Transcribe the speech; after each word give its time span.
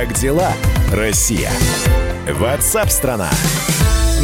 Как 0.00 0.14
дела, 0.14 0.50
Россия? 0.94 1.50
Ватсап-страна! 2.26 3.28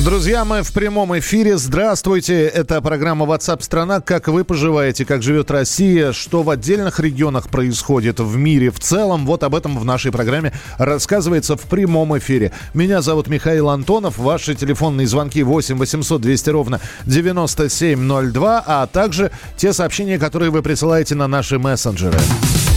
Друзья, 0.03 0.46
мы 0.46 0.62
в 0.62 0.72
прямом 0.72 1.19
эфире. 1.19 1.58
Здравствуйте. 1.58 2.46
Это 2.46 2.80
программа 2.80 3.26
WhatsApp 3.26 3.62
страна. 3.62 4.01
Как 4.01 4.28
вы 4.28 4.44
поживаете? 4.44 5.04
Как 5.04 5.22
живет 5.22 5.51
Россия? 5.51 6.12
Что 6.12 6.42
в 6.42 6.49
отдельных 6.49 6.99
регионах 6.99 7.51
происходит 7.51 8.21
в 8.21 8.38
мире 8.38 8.71
в 8.71 8.81
целом? 8.81 9.26
Вот 9.26 9.42
об 9.42 9.54
этом 9.54 9.78
в 9.78 9.85
нашей 9.85 10.12
программе 10.12 10.54
рассказывается 10.78 11.58
в 11.58 11.62
прямом 11.65 12.17
эфире. 12.17 12.53
Меня 12.72 13.03
зовут 13.03 13.29
Михаил 13.29 13.69
Антонов. 13.69 14.17
Ваши 14.17 14.54
телефонные 14.54 15.06
звонки 15.06 15.43
8 15.43 15.77
800 15.77 16.23
200 16.23 16.51
ровно 16.51 16.80
9702, 17.05 18.65
а 18.66 18.87
также 18.87 19.30
те 19.59 19.74
сообщения, 19.74 20.19
которые 20.19 20.51
вы 20.51 20.62
присылаете 20.62 21.15
на 21.15 21.29
наши 21.29 21.59
мессенджеры. 21.59 22.19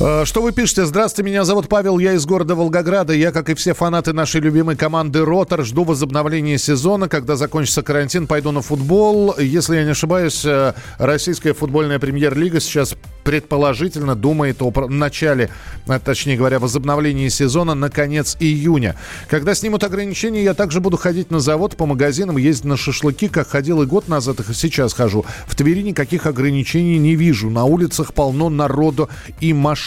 Э, 0.00 0.24
что 0.24 0.42
вы 0.42 0.52
пишете? 0.52 0.86
Здравствуйте, 0.86 1.28
меня 1.28 1.44
зовут 1.44 1.68
Павел, 1.68 1.98
я 1.98 2.14
из 2.14 2.24
города 2.26 2.54
Волгограда. 2.54 3.12
Я, 3.12 3.30
как 3.30 3.50
и 3.50 3.54
все 3.54 3.74
фанаты 3.74 4.12
нашей 4.12 4.40
любимой 4.40 4.76
команды 4.76 5.24
«Ротор», 5.24 5.64
жду 5.64 5.84
возобновления 5.84 6.58
сезона. 6.58 7.08
Когда 7.08 7.36
закончится 7.36 7.82
карантин, 7.82 8.26
пойду 8.26 8.52
на 8.52 8.62
футбол. 8.62 9.34
Если 9.38 9.76
я 9.76 9.84
не 9.84 9.90
ошибаюсь, 9.90 10.44
э, 10.44 10.74
российская 10.98 11.52
футбольная 11.52 11.98
премьер-лига 11.98 12.60
сейчас 12.60 12.94
предположительно 13.22 14.16
думает 14.16 14.62
о 14.62 14.72
начале, 14.88 15.50
э, 15.86 16.00
точнее 16.04 16.36
говоря, 16.36 16.58
возобновлении 16.58 17.28
сезона 17.28 17.74
на 17.74 17.90
конец 17.90 18.36
июня. 18.40 18.96
Когда 19.28 19.54
снимут 19.54 19.84
ограничения, 19.84 20.42
я 20.42 20.54
также 20.54 20.80
буду 20.80 20.96
ходить 20.96 21.30
на 21.30 21.38
завод, 21.38 21.76
по 21.76 21.86
магазинам, 21.86 22.38
ездить 22.38 22.64
на 22.64 22.76
шашлыки, 22.76 23.28
как 23.28 23.48
ходил 23.48 23.82
и 23.82 23.86
год 23.86 24.08
назад, 24.08 24.40
и 24.40 24.54
сейчас 24.54 24.94
хожу. 24.94 25.24
В 25.46 25.54
Твери 25.54 25.82
никаких 25.82 26.26
ограничений 26.26 26.98
не 26.98 27.14
вижу. 27.14 27.50
На 27.50 27.64
улицах 27.64 28.14
полно 28.14 28.48
народу 28.48 29.08
и 29.40 29.52
машин. 29.52 29.81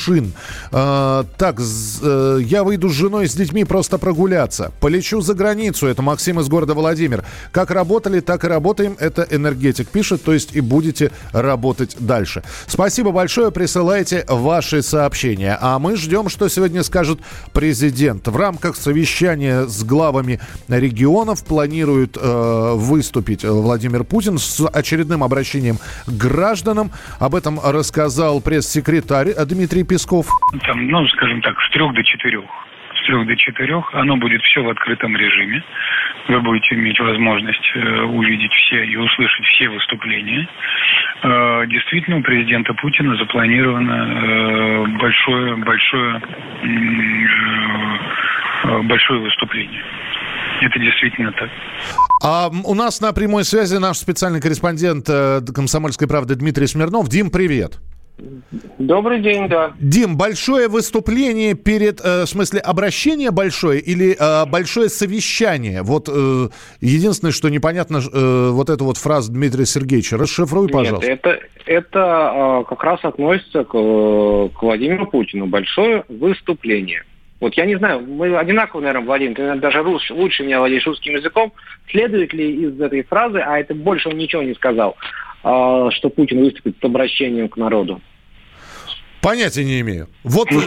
Э, 0.71 1.23
так, 1.37 1.59
э, 1.59 2.39
я 2.41 2.63
выйду 2.63 2.89
с 2.89 2.93
женой, 2.93 3.27
с 3.27 3.33
детьми 3.33 3.63
просто 3.63 3.97
прогуляться. 3.97 4.71
Полечу 4.79 5.21
за 5.21 5.33
границу. 5.33 5.87
Это 5.87 6.01
Максим 6.01 6.39
из 6.39 6.47
города 6.47 6.73
Владимир. 6.73 7.23
Как 7.51 7.71
работали, 7.71 8.19
так 8.19 8.43
и 8.43 8.47
работаем. 8.47 8.95
Это 8.99 9.27
энергетик 9.29 9.87
пишет, 9.87 10.23
то 10.23 10.33
есть 10.33 10.55
и 10.55 10.61
будете 10.61 11.11
работать 11.31 11.95
дальше. 11.99 12.43
Спасибо 12.67 13.11
большое. 13.11 13.51
Присылайте 13.51 14.25
ваши 14.27 14.81
сообщения. 14.81 15.57
А 15.61 15.79
мы 15.79 15.95
ждем, 15.95 16.29
что 16.29 16.49
сегодня 16.49 16.83
скажет 16.83 17.19
президент. 17.53 18.27
В 18.27 18.35
рамках 18.35 18.75
совещания 18.75 19.65
с 19.65 19.83
главами 19.83 20.39
регионов 20.67 21.43
планирует 21.43 22.17
э, 22.19 22.73
выступить 22.75 23.43
Владимир 23.43 24.03
Путин 24.03 24.37
с 24.37 24.65
очередным 24.67 25.23
обращением 25.23 25.79
к 26.05 26.11
гражданам. 26.11 26.91
Об 27.19 27.35
этом 27.35 27.59
рассказал 27.63 28.41
пресс-секретарь 28.41 29.33
Дмитрий 29.45 29.84
Песков. 29.85 30.27
Там, 30.65 30.87
ну, 30.87 31.07
скажем 31.07 31.41
так, 31.41 31.59
с 31.61 31.69
трех 31.71 31.93
до 31.93 32.03
четырех 32.03 32.45
с 32.95 33.05
трех 33.05 33.27
до 33.27 33.35
четырех. 33.35 33.93
Оно 33.93 34.17
будет 34.17 34.41
все 34.43 34.63
в 34.63 34.69
открытом 34.69 35.15
режиме. 35.15 35.63
Вы 36.27 36.41
будете 36.41 36.75
иметь 36.75 36.99
возможность 36.99 37.71
э, 37.75 38.01
увидеть 38.03 38.51
все 38.53 38.83
и 38.83 38.95
услышать 38.95 39.45
все 39.45 39.69
выступления. 39.69 40.47
Э, 41.23 41.65
действительно, 41.67 42.17
у 42.17 42.21
президента 42.21 42.73
Путина 42.73 43.15
запланировано 43.17 43.91
э, 43.93 44.85
большое, 44.99 45.55
большое, 45.57 46.21
большое 48.83 49.19
выступление. 49.21 49.83
Это 50.61 50.79
действительно 50.79 51.31
так. 51.33 51.49
А 52.23 52.47
у 52.47 52.73
нас 52.73 53.01
на 53.01 53.11
прямой 53.13 53.43
связи 53.43 53.75
наш 53.77 53.97
специальный 53.97 54.41
корреспондент 54.41 55.05
«Комсомольской 55.53 56.07
правды» 56.07 56.35
Дмитрий 56.35 56.65
Смирнов. 56.65 57.09
Дим, 57.09 57.29
привет. 57.29 57.79
Добрый 58.79 59.21
день, 59.21 59.49
да. 59.49 59.73
Дим, 59.79 60.17
большое 60.17 60.69
выступление 60.69 61.53
перед, 61.53 61.99
э, 61.99 62.23
в 62.23 62.27
смысле, 62.27 62.61
обращение 62.61 63.31
большое 63.31 63.81
или 63.81 64.15
э, 64.17 64.45
большое 64.45 64.89
совещание? 64.89 65.81
Вот 65.81 66.07
э, 66.07 66.47
единственное, 66.79 67.33
что 67.33 67.49
непонятно, 67.49 67.97
э, 67.97 68.49
вот 68.51 68.69
эту 68.69 68.85
вот 68.85 68.97
фразу 68.97 69.33
Дмитрия 69.33 69.65
Сергеевича. 69.65 70.17
Расшифруй, 70.17 70.69
пожалуйста. 70.69 71.09
Нет, 71.09 71.19
это, 71.23 71.39
это 71.65 72.61
э, 72.63 72.69
как 72.69 72.83
раз 72.83 72.99
относится 73.03 73.65
к, 73.65 73.71
к 73.71 74.61
Владимиру 74.61 75.07
Путину. 75.07 75.47
Большое 75.47 76.05
выступление. 76.07 77.03
Вот 77.41 77.53
я 77.55 77.65
не 77.65 77.75
знаю, 77.75 77.99
мы 78.01 78.37
одинаково, 78.37 78.79
наверное, 78.79 79.05
владеем, 79.05 79.35
ты 79.35 79.41
наверное, 79.41 79.61
даже 79.61 79.83
рус, 79.83 80.09
лучше 80.09 80.43
меня 80.43 80.59
владеешь 80.59 80.87
русским 80.87 81.15
языком. 81.15 81.51
Следует 81.91 82.33
ли 82.33 82.65
из 82.65 82.79
этой 82.79 83.03
фразы, 83.03 83.39
а 83.39 83.59
это 83.59 83.75
больше 83.75 84.09
он 84.09 84.17
ничего 84.17 84.41
не 84.41 84.53
сказал, 84.53 84.95
что 85.91 86.09
Путин 86.09 86.39
выступит 86.39 86.75
с 86.81 86.83
обращением 86.83 87.49
к 87.49 87.57
народу? 87.57 88.01
Понятия 89.21 89.63
не 89.63 89.81
имею. 89.81 90.07
Вот. 90.23 90.49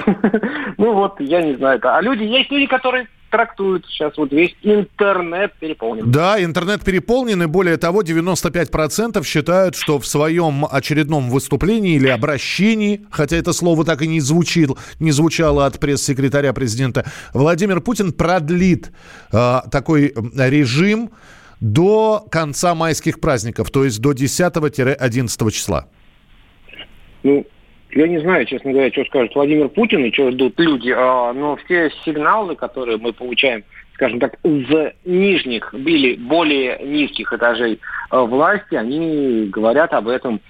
Ну 0.79 0.95
вот, 0.95 1.21
я 1.21 1.43
не 1.43 1.57
знаю. 1.57 1.81
А 1.83 2.01
люди, 2.01 2.23
есть 2.23 2.53
люди, 2.53 2.67
которые 2.67 3.09
трактуют 3.31 3.85
сейчас 3.87 4.17
вот 4.17 4.33
весь 4.33 4.55
интернет 4.63 5.53
переполнен. 5.59 6.11
Да, 6.11 6.43
интернет 6.43 6.85
переполнен, 6.85 7.43
и 7.43 7.47
более 7.47 7.77
того, 7.77 8.03
95% 8.03 9.25
считают, 9.25 9.75
что 9.75 9.99
в 9.99 10.07
своем 10.07 10.67
очередном 10.71 11.31
выступлении 11.31 11.97
или 11.97 12.09
обращении, 12.09 13.05
хотя 13.11 13.37
это 13.37 13.53
слово 13.53 13.85
так 13.85 14.03
и 14.03 14.07
не, 14.07 14.21
звучит, 14.21 14.71
не 15.01 15.11
звучало 15.11 15.67
от 15.67 15.79
пресс-секретаря 15.79 16.53
президента, 16.53 17.05
Владимир 17.35 17.81
Путин 17.81 18.13
продлит 18.13 18.93
э, 19.33 19.61
такой 19.71 20.15
режим 20.37 21.11
до 21.61 22.25
конца 22.31 22.75
майских 22.75 23.21
праздников, 23.21 23.71
то 23.71 23.85
есть 23.85 24.01
до 24.01 24.13
10-11 24.13 25.51
числа? 25.51 25.89
Ну, 27.23 27.45
я 27.91 28.07
не 28.07 28.21
знаю, 28.21 28.45
честно 28.47 28.73
говоря, 28.73 28.93
что 28.93 29.05
скажет 29.07 29.35
Владимир 29.35 29.69
Путин 29.69 30.05
и 30.05 30.13
что 30.13 30.31
ждут 30.31 30.59
люди, 30.59 30.93
а, 30.95 31.33
но 31.33 31.57
все 31.57 31.91
сигналы, 32.05 32.55
которые 32.55 32.99
мы 32.99 33.13
получаем, 33.13 33.65
скажем 33.95 34.21
так, 34.21 34.35
из 34.45 34.67
нижних 35.05 35.75
или 35.75 36.17
более 36.17 36.79
низких 36.85 37.33
этажей 37.33 37.81
а, 38.11 38.23
власти, 38.23 38.75
они 38.75 39.47
говорят 39.47 39.93
об 39.95 40.09
этом. 40.09 40.41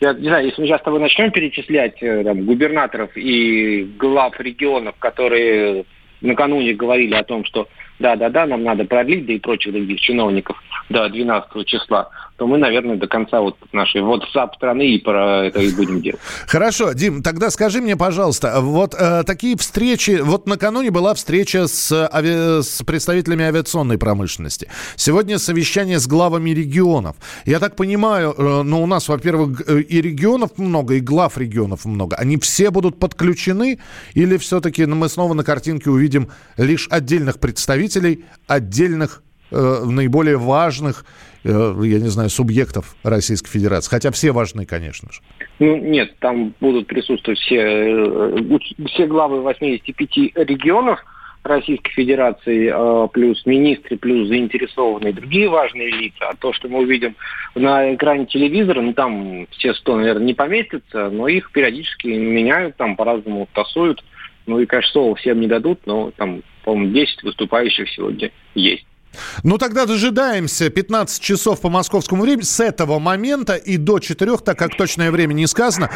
Я 0.00 0.14
не 0.14 0.28
знаю, 0.28 0.46
если 0.46 0.60
мы 0.60 0.66
сейчас 0.66 0.80
с 0.80 0.84
тобой 0.84 1.00
начнем 1.00 1.30
перечислять 1.30 2.02
э, 2.02 2.22
там, 2.22 2.44
губернаторов 2.44 3.16
и 3.16 3.84
глав 3.98 4.38
регионов, 4.38 4.94
которые 4.98 5.86
накануне 6.20 6.74
говорили 6.74 7.14
о 7.14 7.24
том, 7.24 7.46
что 7.46 7.68
да-да-да, 7.98 8.46
нам 8.46 8.62
надо 8.62 8.84
продлить, 8.84 9.26
да 9.26 9.32
и 9.32 9.38
прочих 9.38 9.72
других 9.72 10.00
чиновников 10.00 10.56
до 10.90 11.08
12 11.08 11.66
числа, 11.66 12.10
то 12.36 12.46
мы, 12.46 12.58
наверное, 12.58 12.96
до 12.96 13.06
конца 13.06 13.40
вот 13.40 13.56
нашей 13.72 14.02
WhatsApp 14.02 14.54
страны 14.56 14.86
и 14.94 14.98
про 14.98 15.46
это 15.46 15.60
и 15.60 15.74
будем 15.74 16.02
делать. 16.02 16.20
Хорошо, 16.46 16.92
Дим, 16.92 17.22
тогда 17.22 17.50
скажи 17.50 17.80
мне, 17.80 17.96
пожалуйста, 17.96 18.60
вот 18.60 18.94
э, 18.94 19.22
такие 19.24 19.56
встречи, 19.56 20.20
вот 20.22 20.46
накануне 20.46 20.90
была 20.90 21.14
встреча 21.14 21.66
с, 21.66 21.92
ави... 22.12 22.62
с 22.62 22.82
представителями 22.84 23.44
авиационной 23.44 23.98
промышленности. 23.98 24.68
Сегодня 24.96 25.38
совещание 25.38 25.98
с 25.98 26.06
главами 26.06 26.50
регионов. 26.50 27.16
Я 27.46 27.58
так 27.58 27.76
понимаю, 27.76 28.34
э, 28.36 28.62
ну, 28.62 28.82
у 28.82 28.86
нас, 28.86 29.08
во-первых, 29.08 29.62
э, 29.66 29.80
и 29.80 30.00
регионов 30.00 30.58
много, 30.58 30.94
и 30.94 31.00
глав 31.00 31.38
регионов 31.38 31.84
много. 31.84 32.16
Они 32.16 32.36
все 32.36 32.70
будут 32.70 32.98
подключены 32.98 33.78
или 34.14 34.36
все-таки 34.36 34.84
мы 34.86 35.08
снова 35.08 35.34
на 35.34 35.44
картинке 35.44 35.90
увидим 35.90 36.28
лишь 36.56 36.88
отдельных 36.90 37.38
представителей 37.38 38.24
отдельных 38.46 39.22
э, 39.50 39.84
наиболее 39.84 40.36
важных, 40.36 41.04
я 41.44 41.98
не 41.98 42.08
знаю, 42.08 42.30
субъектов 42.30 42.96
Российской 43.02 43.50
Федерации. 43.50 43.90
Хотя 43.90 44.10
все 44.10 44.32
важны, 44.32 44.66
конечно 44.66 45.12
же. 45.12 45.20
Ну, 45.58 45.76
нет, 45.76 46.16
там 46.18 46.54
будут 46.60 46.86
присутствовать 46.86 47.38
все, 47.40 47.60
э, 47.60 48.58
все 48.86 49.06
главы 49.06 49.40
85 49.40 50.16
регионов 50.34 51.04
Российской 51.46 51.92
Федерации, 51.92 52.70
э, 52.72 53.08
плюс 53.12 53.44
министры, 53.46 53.96
плюс 53.96 54.28
заинтересованные 54.28 55.12
другие 55.12 55.48
важные 55.48 55.90
лица. 55.90 56.28
А 56.30 56.36
то, 56.36 56.52
что 56.52 56.68
мы 56.68 56.80
увидим 56.80 57.16
на 57.54 57.94
экране 57.94 58.26
телевизора, 58.26 58.80
ну, 58.80 58.92
там 58.92 59.46
все 59.52 59.74
100, 59.74 59.96
наверное, 59.96 60.26
не 60.26 60.34
поместятся, 60.34 61.10
но 61.10 61.28
их 61.28 61.50
периодически 61.52 62.08
меняют, 62.08 62.76
там 62.76 62.96
по-разному 62.96 63.48
тасуют. 63.52 64.04
Ну 64.46 64.60
и, 64.60 64.66
конечно, 64.66 64.92
слова 64.92 65.14
всем 65.16 65.40
не 65.40 65.46
дадут, 65.46 65.80
но 65.86 66.12
там, 66.16 66.42
по-моему, 66.64 66.92
10 66.92 67.22
выступающих 67.22 67.88
сегодня 67.90 68.30
есть. 68.54 68.86
Ну, 69.42 69.58
тогда 69.58 69.86
дожидаемся 69.86 70.70
15 70.70 71.22
часов 71.22 71.60
по 71.60 71.68
московскому 71.68 72.22
времени 72.22 72.42
с 72.42 72.60
этого 72.60 72.98
момента 72.98 73.54
и 73.54 73.76
до 73.76 73.98
4, 73.98 74.38
так 74.38 74.58
как 74.58 74.76
точное 74.76 75.10
время 75.10 75.34
не 75.34 75.46
сказано. 75.46 75.90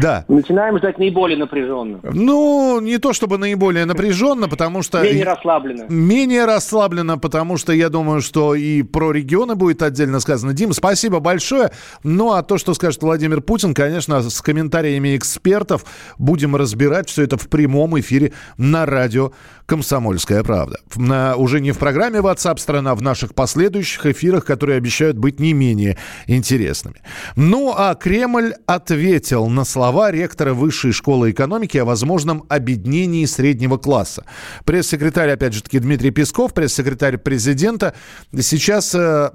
Да. 0.00 0.24
Начинаем 0.28 0.78
ждать 0.78 0.98
наиболее 0.98 1.38
напряженно. 1.38 2.00
Ну, 2.02 2.80
не 2.80 2.98
то 2.98 3.12
чтобы 3.12 3.38
наиболее 3.38 3.84
напряженно, 3.84 4.48
потому 4.48 4.82
что... 4.82 5.02
Менее 5.02 5.24
расслабленно. 5.24 5.86
Менее 5.88 6.44
расслабленно, 6.44 7.18
потому 7.18 7.56
что 7.56 7.72
я 7.72 7.88
думаю, 7.88 8.20
что 8.20 8.54
и 8.54 8.82
про 8.82 9.12
регионы 9.12 9.54
будет 9.54 9.82
отдельно 9.82 10.20
сказано. 10.20 10.52
Дим, 10.52 10.72
спасибо 10.72 11.20
большое. 11.20 11.70
Ну, 12.02 12.32
а 12.32 12.42
то, 12.42 12.58
что 12.58 12.74
скажет 12.74 13.02
Владимир 13.02 13.40
Путин, 13.40 13.74
конечно, 13.74 14.22
с 14.22 14.40
комментариями 14.40 15.16
экспертов 15.16 15.84
будем 16.18 16.56
разбирать 16.56 17.08
все 17.08 17.22
это 17.22 17.36
в 17.36 17.48
прямом 17.48 17.98
эфире 18.00 18.32
на 18.56 18.86
радио 18.86 19.32
«Комсомольская 19.66 20.42
правда». 20.42 20.78
На, 20.96 21.36
уже 21.36 21.60
не 21.60 21.72
в 21.72 21.78
программе 21.78 22.18
WhatsApp 22.18 22.51
страна, 22.60 22.94
в 22.94 23.02
наших 23.02 23.34
последующих 23.34 24.06
эфирах, 24.06 24.44
которые 24.44 24.76
обещают 24.76 25.16
быть 25.16 25.40
не 25.40 25.52
менее 25.52 25.98
интересными. 26.26 26.96
Ну, 27.36 27.74
а 27.76 27.94
Кремль 27.94 28.54
ответил 28.66 29.48
на 29.48 29.64
слова 29.64 30.10
ректора 30.10 30.54
Высшей 30.54 30.92
школы 30.92 31.30
экономики 31.30 31.78
о 31.78 31.84
возможном 31.84 32.44
объединении 32.48 33.24
среднего 33.24 33.76
класса. 33.76 34.24
Пресс-секретарь, 34.64 35.30
опять 35.30 35.54
же 35.54 35.62
таки, 35.62 35.78
Дмитрий 35.78 36.10
Песков, 36.10 36.52
пресс-секретарь 36.54 37.18
президента, 37.18 37.94
сейчас 38.40 38.94
э, 38.94 39.30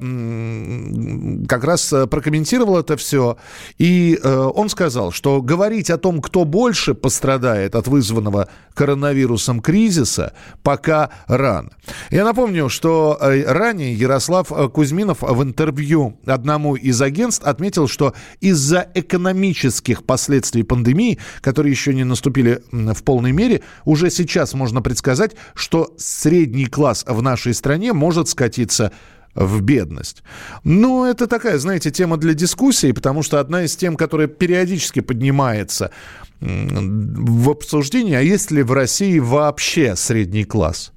как 1.48 1.64
раз 1.64 1.92
э, 1.94 2.08
прокомментировал 2.08 2.80
это 2.80 2.98
все. 2.98 3.38
И 3.78 4.19
э, 4.22 4.52
он 4.56 4.69
сказал, 4.69 5.12
что 5.12 5.42
говорить 5.42 5.90
о 5.90 5.98
том, 5.98 6.22
кто 6.22 6.46
больше 6.46 6.94
пострадает 6.94 7.75
от 7.75 7.88
вызванного 7.88 8.50
коронавирусом 8.74 9.60
кризиса, 9.60 10.34
пока 10.64 11.10
рано. 11.28 11.69
Я 12.12 12.24
напомню, 12.24 12.69
что 12.69 13.06
э, 13.15 13.44
ранее 13.44 13.94
Ярослав 13.94 14.51
э, 14.51 14.69
Кузьминов 14.69 15.21
в 15.21 15.44
интервью 15.44 16.19
одному 16.25 16.75
из 16.75 17.01
агентств 17.01 17.45
отметил, 17.45 17.88
что 17.88 18.13
из-за 18.42 18.88
экономических 18.95 20.04
последствий 20.04 20.63
пандемии, 20.63 21.19
которые 21.42 21.71
еще 21.71 21.94
не 21.94 22.04
наступили 22.04 22.63
в 22.71 23.04
полной 23.04 23.31
мере, 23.31 23.62
уже 23.86 24.09
сейчас 24.09 24.54
можно 24.54 24.81
предсказать, 24.81 25.36
что 25.54 25.94
средний 25.98 26.65
класс 26.65 27.06
в 27.07 27.21
нашей 27.21 27.54
стране 27.54 27.94
может 27.94 28.30
скатиться 28.30 28.92
в 29.38 29.62
бедность. 29.62 30.24
Ну, 30.63 31.06
это 31.06 31.27
такая, 31.27 31.59
знаете, 31.59 31.92
тема 31.92 32.18
для 32.18 32.33
дискуссии, 32.33 32.92
потому 32.92 33.21
что 33.21 33.39
одна 33.39 33.63
из 33.63 33.75
тем, 33.75 33.95
которая 33.95 34.27
периодически 34.27 35.00
поднимается 35.00 35.92
в 36.39 37.50
обсуждении, 37.50 38.15
а 38.15 38.21
есть 38.21 38.51
ли 38.51 38.63
в 38.63 38.71
России 38.71 39.19
вообще 39.19 39.95
средний 39.95 40.44
класс? 40.44 40.92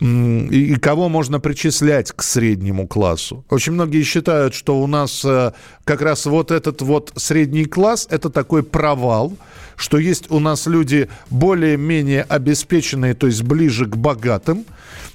И 0.00 0.76
кого 0.76 1.08
можно 1.08 1.40
причислять 1.40 2.12
к 2.12 2.22
среднему 2.22 2.86
классу. 2.86 3.44
Очень 3.50 3.72
многие 3.72 4.02
считают, 4.02 4.54
что 4.54 4.80
у 4.80 4.86
нас 4.86 5.24
э, 5.24 5.52
как 5.84 6.02
раз 6.02 6.26
вот 6.26 6.50
этот 6.50 6.82
вот 6.82 7.12
средний 7.16 7.64
класс– 7.64 8.06
это 8.10 8.30
такой 8.30 8.62
провал, 8.62 9.32
что 9.76 9.98
есть 9.98 10.30
у 10.30 10.38
нас 10.38 10.66
люди 10.66 11.08
более-менее 11.30 12.22
обеспеченные, 12.22 13.14
то 13.14 13.26
есть 13.26 13.42
ближе 13.42 13.86
к 13.86 13.96
богатым, 13.96 14.64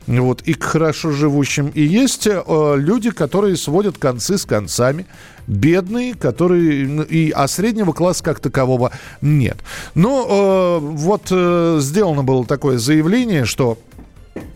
вот, 0.07 0.41
и 0.41 0.53
к 0.53 0.63
хорошо 0.63 1.11
живущим. 1.11 1.67
И 1.73 1.81
есть 1.81 2.27
э, 2.27 2.41
люди, 2.77 3.11
которые 3.11 3.55
сводят 3.55 3.97
концы 3.97 4.37
с 4.37 4.45
концами, 4.45 5.05
бедные, 5.47 6.13
которые... 6.13 7.05
И, 7.05 7.31
а 7.31 7.47
среднего 7.47 7.93
класса 7.93 8.23
как 8.23 8.39
такового 8.39 8.91
нет. 9.21 9.57
Но 9.95 10.79
э, 10.81 10.85
вот 10.85 11.27
э, 11.31 11.77
сделано 11.81 12.23
было 12.23 12.45
такое 12.45 12.77
заявление, 12.77 13.45
что 13.45 13.77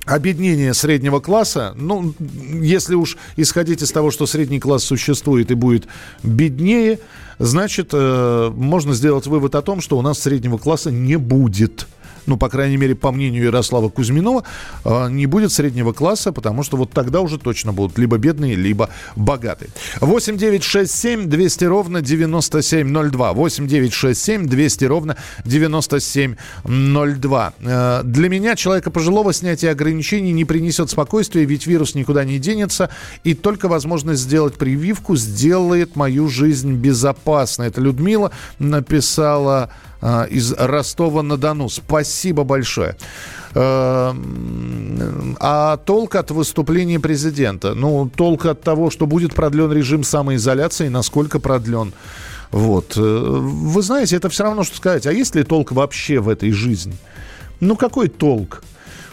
объединение 0.08 0.74
среднего 0.74 1.20
класса, 1.20 1.74
ну, 1.76 2.14
если 2.20 2.96
уж 2.96 3.18
исходить 3.36 3.82
из 3.82 3.92
того, 3.92 4.12
что 4.12 4.26
средний 4.26 4.60
класс 4.60 4.84
существует 4.84 5.52
и 5.52 5.54
будет 5.54 5.88
беднее, 6.24 7.00
значит, 7.40 7.90
э, 7.94 8.52
можно 8.56 8.94
сделать 8.94 9.28
вывод 9.28 9.56
о 9.56 9.62
том, 9.62 9.82
что 9.82 9.98
у 9.98 10.02
нас 10.02 10.20
среднего 10.20 10.58
класса 10.58 10.92
не 10.92 11.18
будет 11.18 11.88
ну, 12.28 12.38
по 12.38 12.50
крайней 12.50 12.78
мере, 12.78 12.94
по 12.94 13.12
мнению 13.12 13.46
Ярослава 13.46 13.90
Кузьминова, 13.90 14.44
э, 14.86 15.10
не 15.10 15.26
будет 15.26 15.52
среднего 15.52 15.94
класса, 15.94 16.32
потому 16.32 16.62
что 16.64 16.78
вот 16.78 16.92
тогда 16.92 17.22
уже 17.22 17.40
точно 17.40 17.74
будут 17.74 17.98
либо 17.98 18.18
бедные, 18.18 18.56
либо 18.56 18.90
богатые. 19.16 19.72
8 20.02 20.38
9 20.38 20.64
6 20.64 20.94
7 20.94 21.30
200 21.30 21.66
ровно 21.66 22.02
9702. 22.02 23.34
8 23.34 23.68
9 23.68 23.94
6 23.94 24.22
7 24.22 24.48
200 24.48 24.86
ровно 24.86 25.18
9702. 25.46 27.54
Э, 27.60 28.02
для 28.04 28.30
меня, 28.30 28.56
человека 28.56 28.92
пожилого, 28.92 29.34
снятие 29.34 29.72
ограничений 29.72 30.34
не 30.34 30.46
принесет 30.46 30.90
спокойствия, 30.90 31.46
ведь 31.46 31.66
вирус 31.66 31.96
никуда 31.96 32.26
не 32.26 32.40
денется, 32.40 32.90
и 33.24 33.34
только 33.34 33.70
возможность 33.70 34.22
сделать 34.22 34.56
прививку 34.56 35.16
сделает 35.16 35.96
мою 35.96 36.28
жизнь 36.28 36.74
безопасной. 36.74 37.68
Это 37.68 37.80
Людмила 37.80 38.32
написала 38.60 39.72
из 40.30 40.54
Ростова-на-Дону. 40.54 41.70
Спасибо 41.70 42.44
большое. 42.44 42.96
Э, 43.54 44.14
а 45.40 45.78
толк 45.78 46.16
от 46.16 46.32
выступления 46.32 47.00
президента? 47.00 47.74
Ну, 47.74 48.10
толк 48.14 48.46
от 48.46 48.62
того, 48.62 48.92
что 48.92 49.08
будет 49.08 49.34
продлен 49.34 49.72
режим 49.72 50.04
самоизоляции, 50.04 50.90
насколько 50.90 51.40
продлен. 51.40 51.94
Вот. 52.52 52.94
Э, 52.98 53.02
вы 53.02 53.82
знаете, 53.82 54.16
это 54.16 54.30
все 54.30 54.44
равно, 54.44 54.64
что 54.64 54.78
сказать, 54.78 55.08
а 55.08 55.12
есть 55.12 55.36
ли 55.36 55.44
толк 55.44 55.72
вообще 55.72 56.20
в 56.20 56.30
этой 56.30 56.52
жизни? 56.52 56.96
Ну, 57.60 57.76
какой 57.76 58.10
толк? 58.10 58.64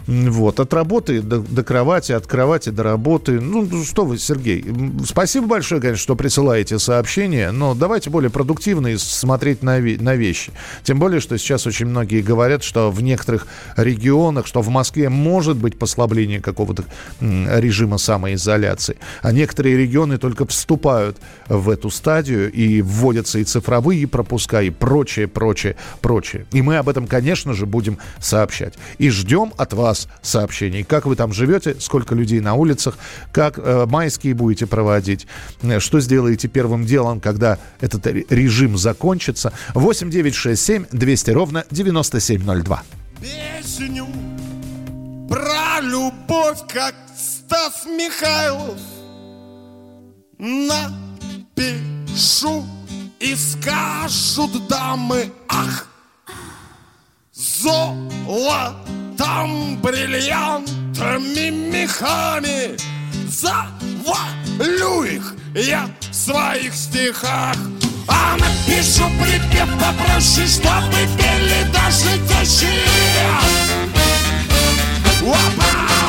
Вот, 0.07 0.59
от 0.59 0.73
работы 0.73 1.21
до, 1.21 1.39
до 1.39 1.63
кровати, 1.63 2.11
от 2.11 2.27
кровати 2.27 2.69
до 2.69 2.83
работы. 2.83 3.39
Ну, 3.39 3.83
что 3.83 4.05
вы, 4.05 4.19
Сергей, 4.19 4.63
спасибо 5.05 5.47
большое, 5.47 5.81
конечно, 5.81 6.01
что 6.01 6.15
присылаете 6.15 6.77
сообщения, 6.77 7.51
но 7.51 7.73
давайте 7.73 8.09
более 8.09 8.29
продуктивно 8.29 8.87
и 8.87 8.97
смотреть 8.97 9.63
на, 9.63 9.79
на 9.79 10.15
вещи. 10.15 10.51
Тем 10.83 10.99
более, 10.99 11.19
что 11.19 11.37
сейчас 11.37 11.65
очень 11.65 11.87
многие 11.87 12.21
говорят, 12.21 12.63
что 12.63 12.91
в 12.91 13.01
некоторых 13.01 13.47
регионах, 13.77 14.45
что 14.45 14.61
в 14.61 14.69
Москве 14.69 15.09
может 15.09 15.57
быть 15.57 15.79
послабление 15.79 16.39
какого-то 16.39 16.83
режима 17.19 17.97
самоизоляции, 17.97 18.97
а 19.21 19.31
некоторые 19.31 19.77
регионы 19.77 20.17
только 20.19 20.45
вступают 20.45 21.17
в 21.47 21.69
эту 21.69 21.89
стадию 21.89 22.51
и 22.51 22.81
вводятся 22.81 23.39
и 23.39 23.43
цифровые 23.43 24.07
пропуска, 24.07 24.61
и 24.61 24.69
прочее, 24.69 25.27
прочее, 25.27 25.77
прочее. 26.01 26.45
И 26.51 26.61
мы 26.61 26.77
об 26.77 26.89
этом, 26.89 27.07
конечно 27.07 27.53
же, 27.53 27.65
будем 27.65 27.97
сообщать. 28.19 28.75
И 28.99 29.09
ждем 29.09 29.51
от 29.57 29.73
вас 29.73 29.94
вас 29.95 30.07
сообщений. 30.21 30.83
Как 30.83 31.05
вы 31.05 31.15
там 31.15 31.31
живете, 31.33 31.75
сколько 31.79 32.13
людей 32.15 32.41
на 32.41 32.55
улицах, 32.55 32.97
как 33.31 33.57
э, 33.57 33.85
майские 33.87 34.33
будете 34.33 34.67
проводить, 34.67 35.27
э, 35.61 35.79
что 35.79 36.01
сделаете 36.01 36.49
первым 36.49 36.85
делом, 36.85 37.21
когда 37.21 37.57
этот 37.79 38.05
режим 38.29 38.77
закончится. 38.77 39.53
8 39.73 40.09
9 40.09 40.35
6 40.35 40.61
7 40.61 40.85
200 40.91 41.31
ровно 41.31 41.65
9702. 41.71 42.83
Песню 43.21 44.07
про 45.29 45.79
любовь, 45.81 46.59
как 46.67 46.95
Стас 47.17 47.85
Михайлов 47.85 48.77
напишу 50.37 51.55
и 53.19 53.35
скажут 53.35 54.67
дамы, 54.67 55.31
ах, 55.47 55.87
золото 57.33 59.04
там 59.17 59.77
бриллиантами 59.77 61.49
мехами 61.49 62.77
Завалю 63.27 65.03
их 65.03 65.35
я 65.53 65.89
в 65.99 66.13
своих 66.13 66.73
стихах 66.73 67.55
А 68.07 68.37
напишу 68.37 69.05
припев 69.21 69.69
попроще, 69.79 70.47
чтобы 70.47 71.07
пели 71.17 71.71
даже 71.71 72.17
тещи 72.27 72.67
Опа! 75.21 76.04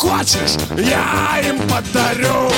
Хочешь, 0.00 0.56
я 0.78 1.40
им 1.46 1.58
подарю. 1.68 2.50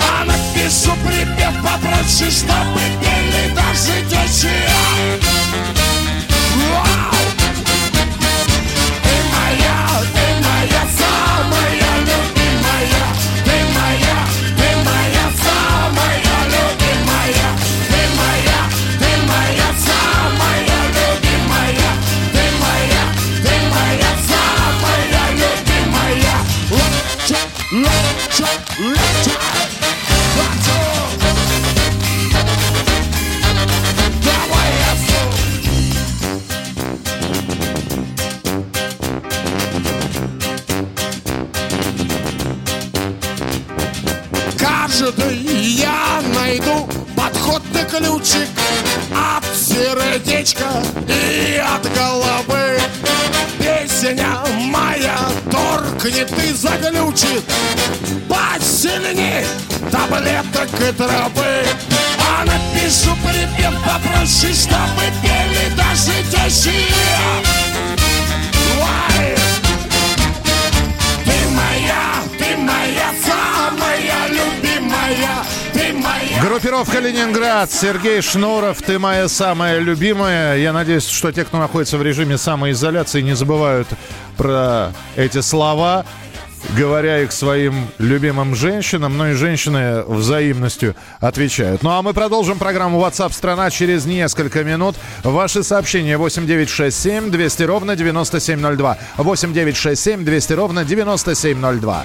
А 0.00 0.24
напишу 0.24 0.92
припев 1.04 1.54
попроще, 1.62 2.30
чтобы 2.30 2.80
пели 3.00 3.54
даже 3.54 4.02
дети 4.08 5.75
ключик 47.98 48.48
От 49.12 49.44
сердечка 49.56 50.82
и 51.08 51.58
от 51.58 51.82
головы 51.94 52.78
Песня 53.58 54.38
моя 54.66 55.18
торкнет 55.50 56.30
и 56.44 56.52
заглючит 56.52 57.44
Посильней 58.28 59.46
таблеток 59.90 60.68
и 60.80 60.92
травы 60.92 61.64
А 62.28 62.44
напишу 62.44 63.16
припев 63.24 63.74
попроще, 63.82 64.52
чтобы 64.52 65.06
пели 65.22 65.74
даже 65.76 66.12
Ой! 68.78 69.36
Ты 71.24 71.48
моя, 71.50 72.22
ты 72.38 72.56
моя 72.56 73.10
самая 73.24 74.28
любимая. 74.28 75.55
Группировка 76.40 77.00
«Ленинград», 77.00 77.70
Сергей 77.70 78.20
Шнуров, 78.20 78.80
ты 78.82 78.98
моя 78.98 79.28
самая 79.28 79.78
любимая. 79.78 80.56
Я 80.56 80.72
надеюсь, 80.72 81.08
что 81.08 81.32
те, 81.32 81.44
кто 81.44 81.58
находится 81.58 81.98
в 81.98 82.02
режиме 82.02 82.38
самоизоляции, 82.38 83.20
не 83.20 83.34
забывают 83.34 83.88
про 84.36 84.92
эти 85.16 85.40
слова, 85.40 86.04
говоря 86.76 87.20
их 87.20 87.32
своим 87.32 87.88
любимым 87.98 88.54
женщинам, 88.54 89.16
но 89.16 89.28
и 89.30 89.32
женщины 89.32 90.02
взаимностью 90.02 90.94
отвечают. 91.20 91.82
Ну 91.82 91.90
а 91.90 92.02
мы 92.02 92.12
продолжим 92.12 92.58
программу 92.58 93.00
WhatsApp 93.00 93.32
страна 93.32 93.70
через 93.70 94.04
несколько 94.06 94.64
минут. 94.64 94.96
Ваши 95.22 95.62
сообщения 95.62 96.16
8967 96.16 97.30
200 97.30 97.62
ровно 97.62 97.96
9702. 97.96 98.98
8967 99.16 100.24
200 100.24 100.52
ровно 100.52 100.84
9702. 100.84 102.04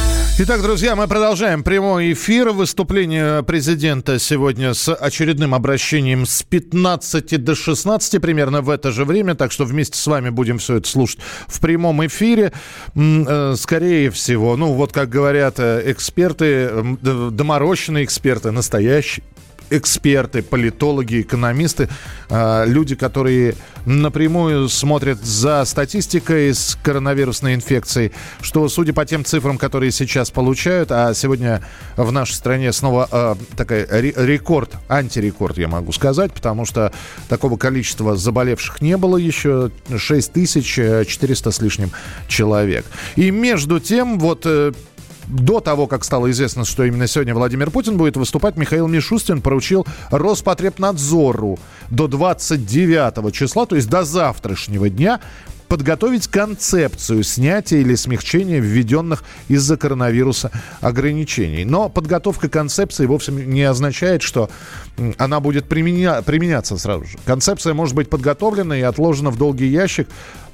Итак, 0.39 0.61
друзья, 0.63 0.95
мы 0.95 1.07
продолжаем 1.07 1.61
прямой 1.61 2.13
эфир. 2.13 2.49
Выступление 2.49 3.43
президента 3.43 4.17
сегодня 4.17 4.73
с 4.73 4.91
очередным 4.91 5.53
обращением 5.53 6.25
с 6.25 6.41
15 6.41 7.43
до 7.43 7.53
16 7.53 8.19
примерно 8.19 8.61
в 8.61 8.69
это 8.69 8.91
же 8.91 9.05
время. 9.05 9.35
Так 9.35 9.51
что 9.51 9.65
вместе 9.65 9.99
с 9.99 10.07
вами 10.07 10.29
будем 10.29 10.57
все 10.57 10.77
это 10.77 10.87
слушать 10.87 11.19
в 11.47 11.59
прямом 11.59 12.03
эфире. 12.07 12.53
Э, 12.95 13.53
Скорее 13.55 14.09
всего, 14.09 14.55
ну 14.55 14.73
вот 14.73 14.93
как 14.93 15.09
говорят 15.09 15.59
э, 15.59 15.83
эксперты, 15.91 16.71
доморощенные 17.01 18.05
эксперты, 18.05 18.51
настоящие 18.51 19.23
эксперты, 19.71 20.43
политологи, 20.43 21.21
экономисты, 21.21 21.89
э, 22.29 22.65
люди, 22.67 22.95
которые 22.95 23.55
напрямую 23.85 24.69
смотрят 24.69 25.19
за 25.23 25.65
статистикой 25.65 26.53
с 26.53 26.77
коронавирусной 26.83 27.55
инфекцией, 27.55 28.11
что, 28.41 28.67
судя 28.69 28.93
по 28.93 29.05
тем 29.05 29.25
цифрам, 29.25 29.57
которые 29.57 29.91
сейчас 29.91 30.29
получают, 30.29 30.91
а 30.91 31.13
сегодня 31.13 31.61
в 31.97 32.11
нашей 32.11 32.33
стране 32.33 32.71
снова 32.73 33.07
э, 33.11 33.35
ре- 33.89 34.13
рекорд, 34.15 34.75
антирекорд, 34.87 35.57
я 35.57 35.67
могу 35.67 35.91
сказать, 35.91 36.31
потому 36.33 36.65
что 36.65 36.93
такого 37.29 37.57
количества 37.57 38.15
заболевших 38.15 38.81
не 38.81 38.97
было 38.97 39.17
еще, 39.17 39.71
6400 39.95 41.51
с 41.51 41.61
лишним 41.61 41.91
человек. 42.27 42.85
И 43.15 43.31
между 43.31 43.79
тем, 43.79 44.19
вот 44.19 44.43
э, 44.45 44.73
до 45.27 45.59
того, 45.59 45.87
как 45.87 46.03
стало 46.03 46.29
известно, 46.31 46.65
что 46.65 46.83
именно 46.83 47.07
сегодня 47.07 47.33
Владимир 47.33 47.71
Путин 47.71 47.97
будет 47.97 48.17
выступать, 48.17 48.57
Михаил 48.57 48.87
Мишустин 48.87 49.41
поручил 49.41 49.85
Роспотребнадзору 50.09 51.59
до 51.89 52.07
29 52.07 53.33
числа, 53.33 53.65
то 53.65 53.75
есть 53.75 53.89
до 53.89 54.03
завтрашнего 54.03 54.89
дня, 54.89 55.19
подготовить 55.71 56.27
концепцию 56.27 57.23
снятия 57.23 57.79
или 57.79 57.95
смягчения 57.95 58.59
введенных 58.59 59.23
из-за 59.47 59.77
коронавируса 59.77 60.51
ограничений. 60.81 61.63
Но 61.63 61.87
подготовка 61.87 62.49
концепции 62.49 63.05
вовсе 63.05 63.31
не 63.31 63.63
означает, 63.63 64.21
что 64.21 64.49
она 65.17 65.39
будет 65.39 65.71
применя- 65.71 66.23
применяться 66.23 66.77
сразу 66.77 67.05
же. 67.05 67.17
Концепция 67.23 67.73
может 67.73 67.95
быть 67.95 68.09
подготовлена 68.09 68.77
и 68.77 68.81
отложена 68.81 69.29
в 69.29 69.37
долгий 69.37 69.67
ящик, 69.67 70.09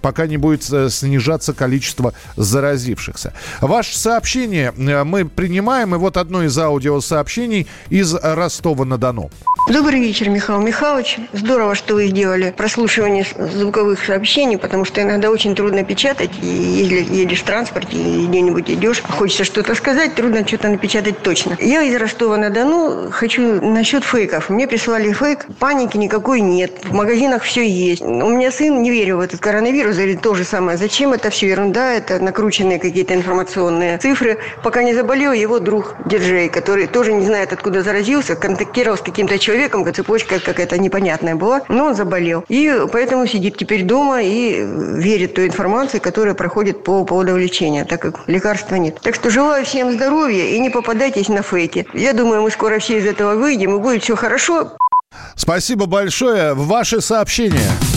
пока 0.07 0.25
не 0.25 0.37
будет 0.37 0.63
э, 0.71 0.89
снижаться 0.89 1.53
количество 1.53 2.13
заразившихся. 2.37 3.33
Ваше 3.59 3.97
сообщение 3.97 4.71
э, 4.77 5.03
мы 5.03 5.25
принимаем, 5.25 5.95
и 5.95 5.97
вот 5.97 6.15
одно 6.15 6.43
из 6.43 6.57
аудиосообщений 6.57 7.67
из 7.89 8.13
Ростова-на-Дону. 8.13 9.29
Добрый 9.69 9.99
вечер, 9.99 10.29
Михаил 10.29 10.61
Михайлович. 10.61 11.17
Здорово, 11.33 11.75
что 11.75 11.95
вы 11.95 12.07
сделали 12.07 12.53
прослушивание 12.55 13.25
звуковых 13.37 13.99
сообщений, 14.05 14.57
потому 14.57 14.85
что 14.85 15.01
иногда 15.01 15.29
очень 15.29 15.55
трудно 15.55 15.83
печатать. 15.83 16.31
И 16.41 16.45
если 16.45 17.13
едешь 17.13 17.41
в 17.41 17.43
транспорте 17.43 17.97
и 17.97 18.27
где-нибудь 18.27 18.69
идешь, 18.71 19.01
хочется 19.01 19.43
что-то 19.43 19.75
сказать, 19.75 20.15
трудно 20.15 20.47
что-то 20.47 20.69
напечатать 20.69 21.21
точно. 21.21 21.57
Я 21.59 21.83
из 21.83 21.97
Ростова-на-Дону 21.97 23.11
хочу 23.11 23.61
насчет 23.61 24.05
фейков. 24.05 24.49
Мне 24.49 24.69
прислали 24.69 25.11
фейк, 25.11 25.47
паники 25.59 25.97
никакой 25.97 26.39
нет, 26.39 26.71
в 26.85 26.93
магазинах 26.93 27.43
все 27.43 27.67
есть. 27.69 28.01
У 28.01 28.29
меня 28.29 28.53
сын, 28.53 28.81
не 28.81 28.89
верю 28.89 29.17
в 29.17 29.19
этот 29.19 29.41
коронавирус, 29.41 29.96
говорит 29.97 30.21
то 30.21 30.35
же 30.35 30.43
самое. 30.43 30.77
Зачем 30.77 31.13
это 31.13 31.29
все 31.29 31.49
ерунда, 31.49 31.93
это 31.93 32.19
накрученные 32.19 32.79
какие-то 32.79 33.13
информационные 33.13 33.97
цифры. 33.97 34.37
Пока 34.63 34.83
не 34.83 34.93
заболел 34.93 35.33
его 35.33 35.59
друг 35.59 35.95
диджей, 36.05 36.49
который 36.49 36.87
тоже 36.87 37.13
не 37.13 37.25
знает, 37.25 37.53
откуда 37.53 37.83
заразился, 37.83 38.35
контактировал 38.35 38.97
с 38.97 39.01
каким-то 39.01 39.37
человеком, 39.37 39.85
цепочка 39.93 40.39
какая-то 40.39 40.77
непонятная 40.77 41.35
была, 41.35 41.61
но 41.69 41.85
он 41.87 41.95
заболел. 41.95 42.45
И 42.47 42.85
поэтому 42.91 43.27
сидит 43.27 43.57
теперь 43.57 43.83
дома 43.83 44.21
и 44.21 44.63
верит 44.63 45.33
той 45.33 45.47
информации, 45.47 45.99
которая 45.99 46.35
проходит 46.35 46.83
по 46.83 47.03
поводу 47.03 47.37
лечения, 47.37 47.85
так 47.85 48.01
как 48.01 48.27
лекарства 48.27 48.75
нет. 48.75 48.99
Так 49.01 49.15
что 49.15 49.29
желаю 49.29 49.65
всем 49.65 49.91
здоровья 49.91 50.43
и 50.43 50.59
не 50.59 50.69
попадайтесь 50.69 51.29
на 51.29 51.41
фейки. 51.41 51.85
Я 51.93 52.13
думаю, 52.13 52.43
мы 52.43 52.51
скоро 52.51 52.79
все 52.79 52.99
из 52.99 53.05
этого 53.05 53.35
выйдем 53.35 53.75
и 53.75 53.79
будет 53.79 54.03
все 54.03 54.15
хорошо. 54.15 54.73
Спасибо 55.35 55.85
большое. 55.85 56.53
Ваши 56.53 57.01
сообщения. 57.01 57.96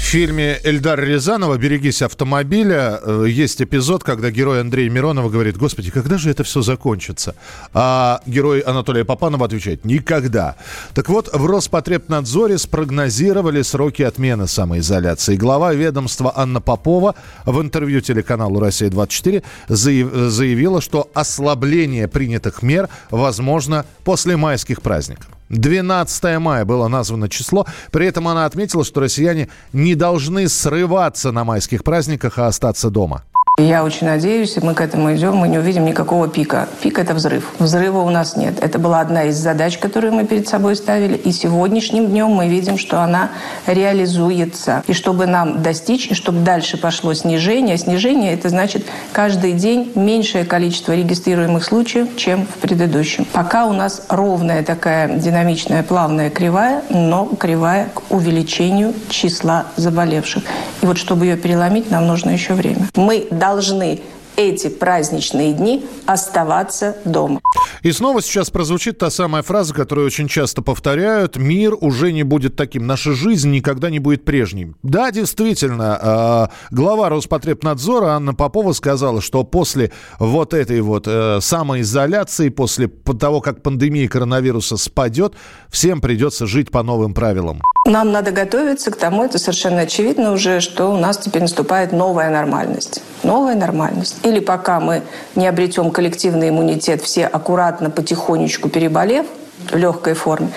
Фильме 0.00 0.58
Эльдар 0.64 0.98
Рязанова 0.98 1.56
«Берегись 1.56 2.02
автомобиля» 2.02 3.00
э, 3.02 3.26
есть 3.28 3.62
эпизод, 3.62 4.02
когда 4.02 4.30
герой 4.30 4.60
Андрей 4.60 4.88
Миронова 4.88 5.28
говорит, 5.28 5.56
господи, 5.56 5.90
когда 5.90 6.18
же 6.18 6.30
это 6.30 6.42
все 6.42 6.62
закончится? 6.62 7.36
А 7.74 8.20
герой 8.26 8.60
Анатолия 8.60 9.04
Попанова 9.04 9.46
отвечает, 9.46 9.84
никогда. 9.84 10.56
Так 10.94 11.08
вот, 11.08 11.30
в 11.32 11.46
Роспотребнадзоре 11.46 12.58
спрогнозировали 12.58 13.62
сроки 13.62 14.02
отмены 14.02 14.48
самоизоляции. 14.48 15.36
Глава 15.36 15.74
ведомства 15.74 16.32
Анна 16.34 16.60
Попова 16.60 17.14
в 17.44 17.60
интервью 17.60 18.00
телеканалу 18.00 18.58
«Россия-24» 18.58 19.44
заявила, 19.68 20.80
что 20.80 21.08
ослабление 21.14 22.08
принятых 22.08 22.62
мер 22.62 22.88
возможно 23.10 23.86
после 24.02 24.36
майских 24.36 24.82
праздников. 24.82 25.28
12 25.50 26.38
мая 26.38 26.64
было 26.64 26.88
названо 26.88 27.28
число. 27.28 27.66
При 27.90 28.06
этом 28.06 28.28
она 28.28 28.46
отметила, 28.46 28.84
что 28.84 29.00
россияне 29.00 29.48
не 29.72 29.94
должны 29.94 30.48
срываться 30.48 31.32
на 31.32 31.44
майских 31.44 31.84
праздниках, 31.84 32.38
а 32.38 32.46
остаться 32.46 32.88
дома. 32.88 33.24
Я 33.60 33.84
очень 33.84 34.06
надеюсь, 34.06 34.56
и 34.56 34.60
мы 34.60 34.72
к 34.72 34.80
этому 34.80 35.14
идем, 35.14 35.36
мы 35.36 35.46
не 35.46 35.58
увидим 35.58 35.84
никакого 35.84 36.28
пика. 36.28 36.66
Пик– 36.80 36.98
это 36.98 37.12
взрыв. 37.12 37.52
Взрыва 37.58 37.98
у 37.98 38.08
нас 38.08 38.34
нет. 38.34 38.58
Это 38.58 38.78
была 38.78 39.00
одна 39.00 39.24
из 39.24 39.36
задач, 39.36 39.76
которую 39.76 40.14
мы 40.14 40.24
перед 40.24 40.48
собой 40.48 40.76
ставили. 40.76 41.14
И 41.14 41.30
сегодняшним 41.30 42.06
днем 42.06 42.30
мы 42.30 42.48
видим, 42.48 42.78
что 42.78 43.02
она 43.02 43.28
реализуется. 43.66 44.82
И 44.86 44.94
чтобы 44.94 45.26
нам 45.26 45.62
достичь, 45.62 46.06
и 46.06 46.14
чтобы 46.14 46.40
дальше 46.40 46.78
пошло 46.78 47.12
снижение. 47.12 47.76
Снижение– 47.76 48.32
это 48.34 48.48
значит 48.48 48.86
каждый 49.12 49.52
день 49.52 49.92
меньшее 49.94 50.46
количество 50.46 50.92
регистрируемых 50.92 51.62
случаев, 51.62 52.08
чем 52.16 52.46
в 52.46 52.54
предыдущем. 52.62 53.26
Пока 53.30 53.66
у 53.66 53.74
нас 53.74 54.06
ровная 54.08 54.62
такая 54.62 55.08
динамичная, 55.18 55.82
плавная 55.82 56.30
кривая, 56.30 56.82
но 56.88 57.26
кривая 57.26 57.90
к 57.92 58.10
увеличению 58.10 58.94
числа 59.10 59.66
заболевших. 59.76 60.44
И 60.80 60.86
вот 60.86 60.96
чтобы 60.96 61.26
ее 61.26 61.36
переломить, 61.36 61.90
нам 61.90 62.06
нужно 62.06 62.30
еще 62.30 62.54
время. 62.54 62.88
Мы 62.96 63.28
должны 63.30 63.49
должны 63.50 64.00
эти 64.40 64.68
праздничные 64.68 65.52
дни 65.52 65.84
оставаться 66.06 66.96
дома. 67.04 67.40
И 67.82 67.92
снова 67.92 68.22
сейчас 68.22 68.50
прозвучит 68.50 68.98
та 68.98 69.10
самая 69.10 69.42
фраза, 69.42 69.74
которую 69.74 70.06
очень 70.06 70.28
часто 70.28 70.62
повторяют. 70.62 71.36
Мир 71.36 71.74
уже 71.80 72.12
не 72.12 72.22
будет 72.22 72.56
таким. 72.56 72.86
Наша 72.86 73.12
жизнь 73.12 73.50
никогда 73.50 73.90
не 73.90 73.98
будет 73.98 74.24
прежней. 74.24 74.74
Да, 74.82 75.10
действительно, 75.10 76.50
э, 76.70 76.74
глава 76.74 77.08
Роспотребнадзора 77.08 78.12
Анна 78.12 78.34
Попова 78.34 78.72
сказала, 78.72 79.20
что 79.20 79.44
после 79.44 79.92
вот 80.18 80.54
этой 80.54 80.80
вот 80.80 81.04
э, 81.06 81.38
самоизоляции, 81.40 82.48
после 82.48 82.88
того, 82.88 83.40
как 83.40 83.62
пандемия 83.62 84.08
коронавируса 84.08 84.76
спадет, 84.76 85.34
всем 85.68 86.00
придется 86.00 86.46
жить 86.46 86.70
по 86.70 86.82
новым 86.82 87.14
правилам. 87.14 87.60
Нам 87.86 88.12
надо 88.12 88.30
готовиться 88.30 88.90
к 88.90 88.96
тому, 88.96 89.24
это 89.24 89.38
совершенно 89.38 89.80
очевидно 89.80 90.32
уже, 90.32 90.60
что 90.60 90.92
у 90.92 90.98
нас 90.98 91.16
теперь 91.18 91.42
наступает 91.42 91.92
новая 91.92 92.30
нормальность. 92.30 93.02
Новая 93.22 93.54
нормальность. 93.54 94.16
Или 94.30 94.38
пока 94.38 94.78
мы 94.78 95.02
не 95.34 95.48
обретем 95.48 95.90
коллективный 95.90 96.50
иммунитет, 96.50 97.02
все 97.02 97.26
аккуратно, 97.26 97.90
потихонечку 97.90 98.68
переболев, 98.68 99.26
в 99.70 99.76
легкой 99.76 100.14
форме. 100.14 100.48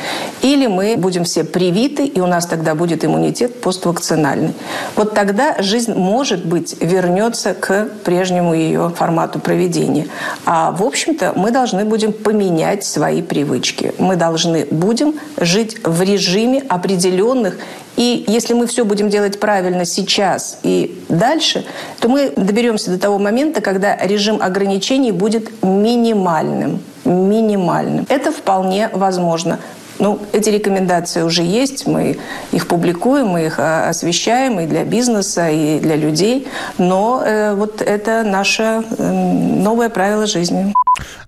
Или 0.41 0.67
мы 0.67 0.95
будем 0.98 1.24
все 1.24 1.43
привиты, 1.43 2.05
и 2.05 2.19
у 2.19 2.27
нас 2.27 2.45
тогда 2.45 2.75
будет 2.75 3.05
иммунитет 3.05 3.62
поствакцинальный. 3.62 4.53
Вот 4.95 5.13
тогда 5.13 5.55
жизнь, 5.60 5.93
может 5.93 6.45
быть, 6.45 6.75
вернется 6.81 7.53
к 7.53 7.89
прежнему 8.03 8.53
ее 8.53 8.91
формату 8.95 9.39
проведения. 9.39 10.07
А, 10.45 10.72
в 10.72 10.83
общем-то, 10.83 11.33
мы 11.36 11.51
должны 11.51 11.86
будем 11.86 12.13
поменять 12.13 12.83
свои 12.83 13.22
привычки. 13.22 13.93
Мы 13.98 14.15
должны 14.15 14.65
будем 14.65 15.15
жить 15.38 15.77
в 15.83 16.01
режиме 16.01 16.63
определенных 16.67 17.57
и 17.95 18.24
если 18.27 18.53
мы 18.53 18.65
все 18.65 18.86
будем 18.86 19.10
делать 19.10 19.39
правильно 19.39 19.86
сейчас 19.86 20.57
и 20.63 21.00
дальше, 21.10 21.63
то 22.00 22.10
мы 22.10 22.31
доберемся 22.36 22.89
до 22.89 22.98
того 22.98 23.19
момента, 23.19 23.62
когда 23.62 23.95
режим 23.98 24.41
ограничений 24.41 25.12
будет 25.12 25.63
минимальным 25.63 26.81
минимальным. 27.05 28.05
Это 28.10 28.31
вполне 28.31 28.89
возможно. 28.93 29.60
Ну, 30.00 30.20
эти 30.32 30.50
рекомендации 30.50 31.22
уже 31.22 31.44
есть, 31.44 31.88
мы 31.88 32.18
их 32.52 32.68
публикуем, 32.68 33.28
мы 33.28 33.46
их 33.46 33.60
а, 33.60 33.90
освещаем 33.90 34.60
и 34.60 34.66
для 34.66 34.84
бизнеса, 34.84 35.50
и 35.50 35.80
для 35.80 35.96
людей, 35.96 36.48
но 36.78 37.24
э, 37.26 37.54
вот 37.54 37.82
это 37.82 38.24
наше 38.24 38.84
э, 38.98 39.12
новое 39.12 39.90
правило 39.90 40.26
жизни. 40.26 40.74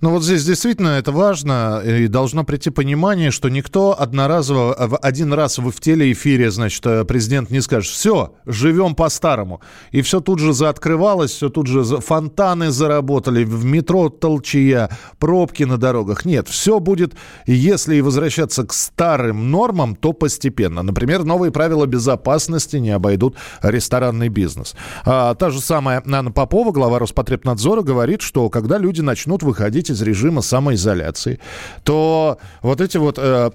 Ну 0.02 0.12
вот 0.12 0.24
здесь 0.24 0.46
действительно 0.46 0.90
это 0.90 1.12
важно, 1.12 1.82
и 1.84 2.08
должно 2.08 2.44
прийти 2.44 2.70
понимание, 2.70 3.32
что 3.32 3.50
никто 3.50 4.00
одноразово, 4.00 4.76
в 4.78 4.98
один 4.98 5.34
раз 5.34 5.58
в 5.58 5.72
телеэфире, 5.80 6.52
значит, 6.52 6.86
э, 6.86 7.04
президент 7.06 7.50
не 7.50 7.62
скажет, 7.62 7.92
все, 7.92 8.34
живем 8.46 8.96
по-старому. 8.96 9.62
И 9.92 10.02
все 10.02 10.20
тут 10.20 10.40
же 10.40 10.54
заоткрывалось, 10.54 11.32
все 11.32 11.50
тут 11.50 11.68
же 11.68 11.84
фонтаны 11.84 12.72
заработали, 12.72 13.44
в 13.44 13.66
метро 13.66 14.10
толчья, 14.10 14.90
пробки 15.20 15.64
на 15.64 15.78
дорогах. 15.78 16.26
Нет, 16.26 16.48
все 16.48 16.80
будет, 16.80 17.14
если 17.48 17.96
и 17.96 18.02
возвращаться 18.02 18.65
к 18.66 18.74
старым 18.74 19.52
нормам, 19.52 19.96
то 19.96 20.14
постепенно. 20.14 20.84
Например, 20.84 21.24
новые 21.24 21.52
правила 21.52 21.86
безопасности 21.86 22.78
не 22.78 22.92
обойдут 22.92 23.36
ресторанный 23.62 24.30
бизнес. 24.30 24.76
А, 25.06 25.36
та 25.36 25.50
же 25.50 25.62
самая 25.62 26.04
Анна 26.06 26.32
Попова, 26.32 26.72
глава 26.72 27.00
Роспотребнадзора, 27.00 27.82
говорит, 27.82 28.22
что 28.22 28.50
когда 28.50 28.78
люди 28.78 29.02
начнут 29.02 29.44
выходить 29.44 29.90
из 29.90 30.02
режима 30.02 30.42
самоизоляции, 30.42 31.40
то 31.84 32.38
вот 32.62 32.82
эти 32.82 32.98
вот 32.98 33.18
э, 33.18 33.52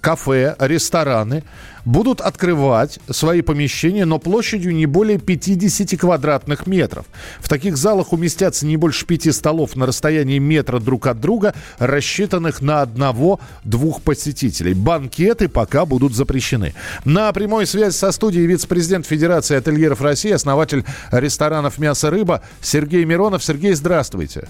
кафе, 0.00 0.56
рестораны 0.58 1.44
будут 1.84 2.20
открывать 2.20 2.98
свои 3.10 3.42
помещения, 3.42 4.04
но 4.04 4.18
площадью 4.18 4.74
не 4.74 4.86
более 4.86 5.18
50 5.18 5.98
квадратных 5.98 6.66
метров. 6.66 7.06
В 7.40 7.48
таких 7.48 7.76
залах 7.76 8.12
уместятся 8.12 8.66
не 8.66 8.76
больше 8.76 9.06
пяти 9.06 9.32
столов 9.32 9.76
на 9.76 9.86
расстоянии 9.86 10.38
метра 10.38 10.78
друг 10.78 11.06
от 11.06 11.20
друга, 11.20 11.54
рассчитанных 11.78 12.60
на 12.60 12.82
одного-двух 12.82 14.02
посетителей. 14.02 14.74
Банкеты 14.74 15.48
пока 15.48 15.86
будут 15.86 16.14
запрещены. 16.14 16.74
На 17.04 17.32
прямой 17.32 17.66
связи 17.66 17.94
со 17.94 18.12
студией 18.12 18.46
вице-президент 18.46 19.06
Федерации 19.06 19.56
ательеров 19.56 20.00
России, 20.00 20.30
основатель 20.30 20.84
ресторанов 21.10 21.78
«Мясо-рыба» 21.78 22.42
Сергей 22.60 23.04
Миронов. 23.04 23.42
Сергей, 23.42 23.74
здравствуйте. 23.74 24.48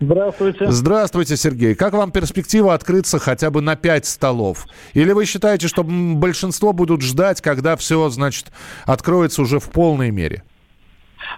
Здравствуйте. 0.00 0.66
Здравствуйте, 0.68 1.36
Сергей. 1.36 1.74
Как 1.74 1.92
вам 1.92 2.10
перспектива 2.10 2.72
открыться 2.72 3.18
хотя 3.18 3.50
бы 3.50 3.60
на 3.60 3.76
пять 3.76 4.06
столов? 4.06 4.66
Или 4.94 5.12
вы 5.12 5.26
считаете, 5.26 5.68
что 5.68 5.84
большинство 5.84 6.72
будут 6.72 7.02
ждать, 7.02 7.42
когда 7.42 7.76
все, 7.76 8.08
значит, 8.08 8.46
откроется 8.86 9.42
уже 9.42 9.58
в 9.58 9.70
полной 9.70 10.10
мере? 10.10 10.42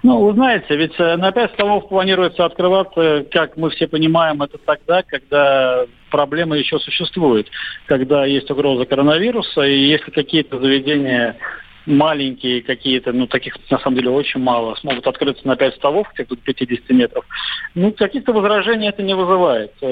Ну, 0.05 0.25
вы 0.25 0.33
знаете, 0.35 0.77
ведь 0.77 0.95
э, 0.99 1.17
на 1.17 1.33
пять 1.33 1.53
столов 1.53 1.89
планируется 1.89 2.45
открываться, 2.45 3.27
как 3.31 3.57
мы 3.57 3.71
все 3.71 3.87
понимаем, 3.89 4.43
это 4.43 4.59
тогда, 4.59 5.03
когда 5.03 5.85
проблема 6.11 6.57
еще 6.57 6.79
существует, 6.79 7.49
когда 7.87 8.25
есть 8.25 8.51
угроза 8.51 8.85
коронавируса, 8.85 9.63
и 9.63 9.89
если 9.89 10.11
какие-то 10.11 10.59
заведения 10.61 11.37
маленькие 11.87 12.63
какие-то, 12.63 13.13
ну, 13.13 13.27
таких 13.27 13.57
на 13.71 13.79
самом 13.79 13.97
деле 13.97 14.11
очень 14.11 14.41
мало, 14.41 14.75
смогут 14.77 15.07
открыться 15.07 15.47
на 15.47 15.57
5 15.57 15.75
столов, 15.77 16.07
где-то 16.15 16.37
50 16.37 16.91
метров, 16.91 17.25
ну, 17.75 17.93
каких-то 17.93 18.33
возражений 18.33 18.89
это 18.89 19.03
не 19.03 19.15
вызывает. 19.15 19.73
Э, 19.81 19.89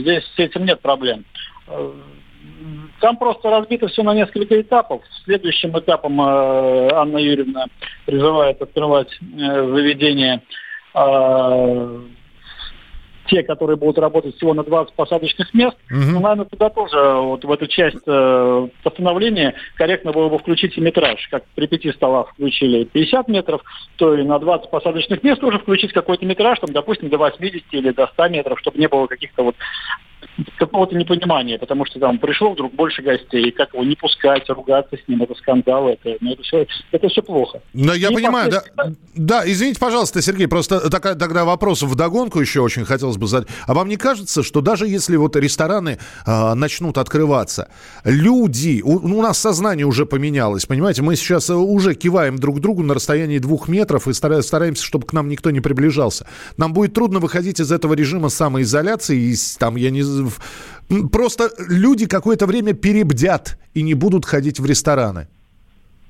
здесь 0.00 0.24
с 0.34 0.38
этим 0.38 0.64
нет 0.64 0.80
проблем. 0.80 1.24
Э, 1.66 1.92
там 3.00 3.16
просто 3.16 3.50
разбито 3.50 3.88
все 3.88 4.02
на 4.02 4.14
несколько 4.14 4.60
этапов. 4.60 5.02
Следующим 5.24 5.78
этапом 5.78 6.20
э, 6.20 6.90
Анна 6.92 7.18
Юрьевна 7.18 7.66
призывает 8.06 8.60
открывать 8.60 9.16
заведение 9.20 10.42
те, 13.28 13.42
которые 13.42 13.76
будут 13.76 13.98
работать 13.98 14.36
всего 14.36 14.54
на 14.54 14.64
20 14.64 14.94
посадочных 14.94 15.52
мест, 15.54 15.76
угу. 15.90 16.00
ну, 16.00 16.20
наверное, 16.20 16.46
туда 16.46 16.70
тоже 16.70 16.98
вот 16.98 17.44
в 17.44 17.50
эту 17.50 17.66
часть 17.66 17.98
э, 18.06 18.68
постановления 18.82 19.54
корректно 19.76 20.12
было 20.12 20.28
бы 20.28 20.38
включить 20.38 20.76
и 20.76 20.80
метраж. 20.80 21.26
Как 21.30 21.44
при 21.54 21.66
пяти 21.66 21.92
столах 21.92 22.30
включили 22.32 22.84
50 22.84 23.28
метров, 23.28 23.62
то 23.96 24.14
и 24.14 24.22
на 24.22 24.38
20 24.38 24.70
посадочных 24.70 25.22
мест 25.22 25.40
тоже 25.40 25.58
включить 25.58 25.92
какой-то 25.92 26.24
метраж, 26.26 26.58
там, 26.58 26.72
допустим, 26.72 27.08
до 27.08 27.18
80 27.18 27.62
или 27.70 27.90
до 27.90 28.06
100 28.08 28.28
метров, 28.28 28.58
чтобы 28.60 28.78
не 28.78 28.88
было 28.88 29.06
каких-то 29.06 29.44
вот 29.44 29.56
какого-то 30.56 30.94
непонимания, 30.96 31.58
потому 31.58 31.84
что 31.84 31.98
там 31.98 32.18
пришло 32.18 32.52
вдруг 32.52 32.74
больше 32.74 33.02
гостей, 33.02 33.50
как 33.50 33.74
его 33.74 33.84
не 33.84 33.96
пускать, 33.96 34.48
ругаться 34.48 34.96
с 34.96 35.08
ним, 35.08 35.22
это 35.22 35.34
скандал, 35.34 35.88
это, 35.88 36.16
ну, 36.20 36.32
это, 36.32 36.42
все, 36.42 36.66
это 36.92 37.08
все 37.08 37.22
плохо. 37.22 37.60
Но 37.72 37.94
я 37.94 38.08
и 38.08 38.14
понимаю, 38.14 38.50
да, 38.50 38.62
да, 39.14 39.42
извините, 39.46 39.80
пожалуйста, 39.80 40.22
Сергей, 40.22 40.48
просто 40.48 40.90
такая, 40.90 41.14
тогда 41.14 41.44
вопрос 41.44 41.82
в 41.82 41.94
догонку 41.94 42.40
еще 42.40 42.60
очень 42.60 42.84
хотелось 42.84 43.16
бы 43.18 43.26
задать. 43.26 43.48
А 43.66 43.74
вам 43.74 43.88
не 43.88 43.96
кажется, 43.96 44.42
что 44.42 44.60
даже 44.60 44.86
если 44.86 45.16
вот 45.16 45.36
рестораны 45.36 45.98
э, 46.26 46.54
начнут 46.54 46.98
открываться, 46.98 47.68
люди, 48.04 48.80
у, 48.82 48.96
у 48.96 49.22
нас 49.22 49.38
сознание 49.38 49.86
уже 49.86 50.06
поменялось, 50.06 50.66
понимаете, 50.66 51.02
мы 51.02 51.16
сейчас 51.16 51.50
уже 51.50 51.94
киваем 51.94 52.38
друг 52.38 52.60
другу 52.60 52.82
на 52.82 52.94
расстоянии 52.94 53.38
двух 53.38 53.68
метров 53.68 54.08
и 54.08 54.12
стараемся, 54.12 54.84
чтобы 54.84 55.06
к 55.06 55.12
нам 55.12 55.28
никто 55.28 55.50
не 55.50 55.60
приближался. 55.60 56.26
Нам 56.56 56.72
будет 56.72 56.94
трудно 56.94 57.18
выходить 57.18 57.60
из 57.60 57.70
этого 57.72 57.94
режима 57.94 58.28
самоизоляции, 58.28 59.32
и 59.32 59.34
там, 59.58 59.76
я 59.76 59.90
не 59.90 60.02
Просто 61.12 61.50
люди 61.68 62.06
какое-то 62.06 62.46
время 62.46 62.72
перебдят 62.72 63.58
и 63.74 63.82
не 63.82 63.94
будут 63.94 64.24
ходить 64.24 64.58
в 64.58 64.64
рестораны. 64.64 65.28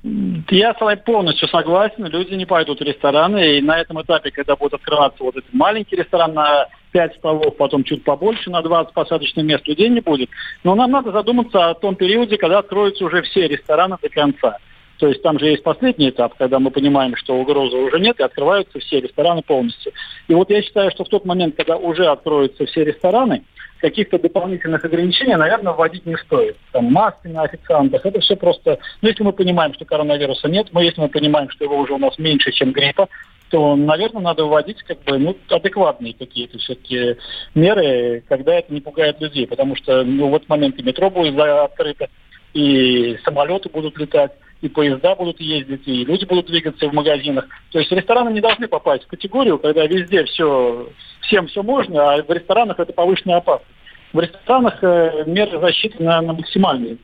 Я 0.03 0.73
с 0.73 0.79
вами 0.79 1.01
полностью 1.05 1.49
согласен. 1.49 2.05
Люди 2.05 2.33
не 2.33 2.45
пойдут 2.45 2.79
в 2.79 2.83
рестораны. 2.83 3.57
И 3.57 3.61
на 3.61 3.79
этом 3.79 4.01
этапе, 4.01 4.31
когда 4.31 4.55
будет 4.55 4.75
открываться 4.75 5.21
вот 5.21 5.35
этот 5.35 5.53
маленький 5.53 5.97
ресторан 5.97 6.33
на 6.33 6.67
5 6.91 7.15
столов, 7.15 7.57
потом 7.57 7.83
чуть 7.83 8.03
побольше, 8.03 8.49
на 8.49 8.61
20 8.61 8.93
посадочных 8.93 9.45
мест 9.45 9.67
людей 9.67 9.89
не 9.89 10.01
будет. 10.01 10.29
Но 10.63 10.75
нам 10.75 10.91
надо 10.91 11.11
задуматься 11.11 11.69
о 11.69 11.73
том 11.75 11.95
периоде, 11.95 12.37
когда 12.37 12.59
откроются 12.59 13.05
уже 13.05 13.21
все 13.23 13.47
рестораны 13.47 13.97
до 14.01 14.09
конца. 14.09 14.57
То 14.99 15.07
есть 15.07 15.21
там 15.21 15.39
же 15.39 15.47
есть 15.47 15.63
последний 15.63 16.09
этап, 16.09 16.35
когда 16.37 16.59
мы 16.59 16.71
понимаем, 16.71 17.15
что 17.15 17.35
угрозы 17.35 17.77
уже 17.77 17.99
нет, 17.99 18.19
и 18.19 18.23
открываются 18.23 18.79
все 18.79 18.99
рестораны 18.99 19.41
полностью. 19.41 19.93
И 20.27 20.33
вот 20.33 20.49
я 20.49 20.61
считаю, 20.61 20.91
что 20.91 21.05
в 21.05 21.09
тот 21.09 21.25
момент, 21.25 21.55
когда 21.55 21.77
уже 21.77 22.05
откроются 22.05 22.65
все 22.65 22.83
рестораны, 22.83 23.43
каких-то 23.79 24.19
дополнительных 24.19 24.83
ограничений, 24.83 25.35
наверное, 25.35 25.71
вводить 25.71 26.05
не 26.05 26.17
стоит. 26.17 26.57
Там 26.73 26.91
маски 26.91 27.27
на 27.27 27.43
официантах, 27.43 28.05
это 28.05 28.19
все 28.19 28.35
просто... 28.35 28.77
Ну, 29.01 29.07
если 29.07 29.23
мы 29.23 29.31
понимаем, 29.31 29.73
что 29.73 29.85
коронавируса 29.85 30.49
нет, 30.49 30.67
мы, 30.73 30.83
если 30.83 30.99
мы 30.99 31.07
понимаем, 31.07 31.49
что 31.49 31.63
его 31.63 31.77
уже 31.77 31.93
у 31.93 31.97
нас 31.97 32.17
меньше, 32.19 32.51
чем 32.51 32.73
гриппа, 32.73 33.07
то, 33.49 33.75
наверное, 33.75 34.21
надо 34.21 34.45
вводить 34.45 34.81
как 34.83 35.01
бы, 35.03 35.17
ну, 35.17 35.35
адекватные 35.49 36.13
какие-то 36.13 36.57
все-таки 36.59 37.17
меры, 37.55 38.23
когда 38.27 38.55
это 38.55 38.73
не 38.73 38.81
пугает 38.81 39.19
людей. 39.19 39.47
Потому 39.47 39.75
что 39.75 40.03
ну, 40.03 40.29
в 40.29 40.35
этот 40.35 40.49
момент 40.49 40.79
и 40.79 40.83
метро 40.83 41.09
будет 41.09 41.39
открыто, 41.39 42.07
и 42.53 43.17
самолеты 43.23 43.69
будут 43.69 43.97
летать 43.97 44.31
и 44.61 44.67
поезда 44.67 45.15
будут 45.15 45.39
ездить, 45.39 45.87
и 45.87 46.03
люди 46.03 46.25
будут 46.25 46.47
двигаться 46.47 46.89
в 46.89 46.93
магазинах. 46.93 47.47
То 47.71 47.79
есть 47.79 47.91
рестораны 47.91 48.31
не 48.31 48.41
должны 48.41 48.67
попасть 48.67 49.05
в 49.05 49.07
категорию, 49.07 49.57
когда 49.57 49.85
везде 49.85 50.25
все, 50.25 50.89
всем 51.21 51.47
все 51.47 51.63
можно, 51.63 52.13
а 52.13 52.23
в 52.23 52.29
ресторанах 52.29 52.79
это 52.79 52.91
повышенная 52.91 53.37
опасность. 53.37 53.71
В 54.11 54.19
ресторанах 54.19 54.83
э, 54.83 55.23
меры 55.27 55.59
защиты, 55.59 56.03
наверное, 56.03 56.35
максимальные 56.35 56.97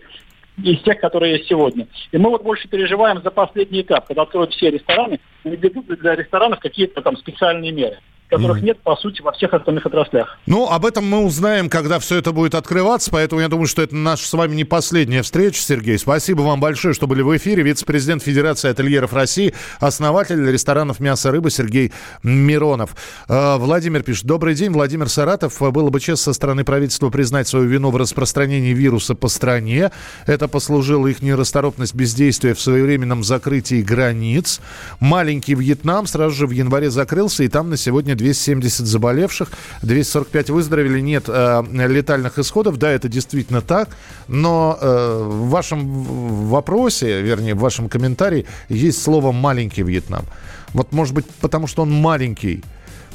из 0.58 0.82
тех, 0.84 1.00
которые 1.00 1.34
есть 1.34 1.48
сегодня. 1.48 1.88
И 2.12 2.18
мы 2.18 2.30
вот 2.30 2.44
больше 2.44 2.68
переживаем 2.68 3.22
за 3.22 3.32
последний 3.32 3.82
этап, 3.82 4.08
когда 4.08 4.24
откроют 4.24 4.54
все 4.54 4.72
рестораны, 4.72 5.20
и 5.44 5.50
ведут 5.50 5.88
для 5.88 6.16
ресторанов 6.16 6.60
какие-то 6.60 7.02
там 7.02 7.18
специальные 7.18 7.72
меры 7.72 8.00
которых 8.38 8.62
нет, 8.62 8.80
по 8.82 8.96
сути, 8.96 9.22
во 9.22 9.32
всех 9.32 9.54
остальных 9.54 9.86
отраслях. 9.86 10.38
Ну, 10.46 10.70
об 10.70 10.86
этом 10.86 11.08
мы 11.08 11.24
узнаем, 11.24 11.70
когда 11.70 12.00
все 12.00 12.18
это 12.18 12.32
будет 12.32 12.56
открываться, 12.56 13.12
поэтому 13.12 13.42
я 13.42 13.48
думаю, 13.48 13.68
что 13.68 13.82
это 13.82 13.96
наша 13.96 14.26
с 14.28 14.34
вами 14.34 14.56
не 14.56 14.64
последняя 14.64 15.22
встреча, 15.22 15.60
Сергей. 15.60 15.98
Спасибо 15.98 16.42
вам 16.42 16.60
большое, 16.60 16.94
что 16.94 17.08
были 17.08 17.22
в 17.22 17.36
эфире. 17.38 17.64
Вице-президент 17.64 18.24
Федерации 18.24 18.70
ательеров 18.70 19.14
России, 19.14 19.54
основатель 19.80 20.44
ресторанов 20.50 21.00
«Мясо, 21.00 21.32
рыба» 21.32 21.50
Сергей 21.50 21.92
Миронов. 22.24 22.96
Э, 23.28 23.58
Владимир 23.58 24.04
пишет. 24.04 24.26
Добрый 24.26 24.56
день, 24.56 24.72
Владимир 24.72 25.10
Саратов. 25.10 25.60
Было 25.60 25.90
бы 25.90 26.00
честно 26.00 26.26
со 26.26 26.34
стороны 26.34 26.64
правительства 26.64 27.10
признать 27.10 27.48
свою 27.48 27.66
вину 27.66 27.92
в 27.92 27.98
распространении 27.98 28.74
вируса 28.74 29.16
по 29.16 29.28
стране. 29.28 29.92
Это 30.26 30.48
послужило 30.48 31.08
их 31.08 31.22
нерасторопность 31.22 31.96
бездействия 31.96 32.54
в 32.54 32.62
своевременном 32.62 33.24
закрытии 33.24 33.82
границ. 33.82 34.62
Маленький 35.00 35.56
Вьетнам 35.56 36.08
сразу 36.08 36.36
же 36.36 36.48
в 36.48 36.52
январе 36.52 36.90
закрылся, 36.90 37.44
и 37.44 37.48
там 37.48 37.70
на 37.70 37.78
сегодня 37.78 38.16
270 38.26 38.86
заболевших, 38.88 39.52
245 39.84 40.50
выздоровели, 40.50 41.00
нет 41.00 41.26
э, 41.28 41.64
летальных 41.72 42.40
исходов. 42.40 42.78
Да, 42.78 42.90
это 42.90 43.08
действительно 43.08 43.62
так, 43.62 43.90
но 44.28 44.78
э, 44.82 45.24
в 45.24 45.50
вашем 45.50 46.04
вопросе, 46.50 47.22
вернее, 47.22 47.54
в 47.54 47.60
вашем 47.60 47.88
комментарии 47.88 48.46
есть 48.70 49.02
слово 49.02 49.32
«маленький 49.32 49.84
Вьетнам». 49.84 50.26
Вот, 50.74 50.92
может 50.92 51.14
быть, 51.14 51.26
потому 51.40 51.68
что 51.68 51.84
он 51.84 51.92
маленький, 51.92 52.64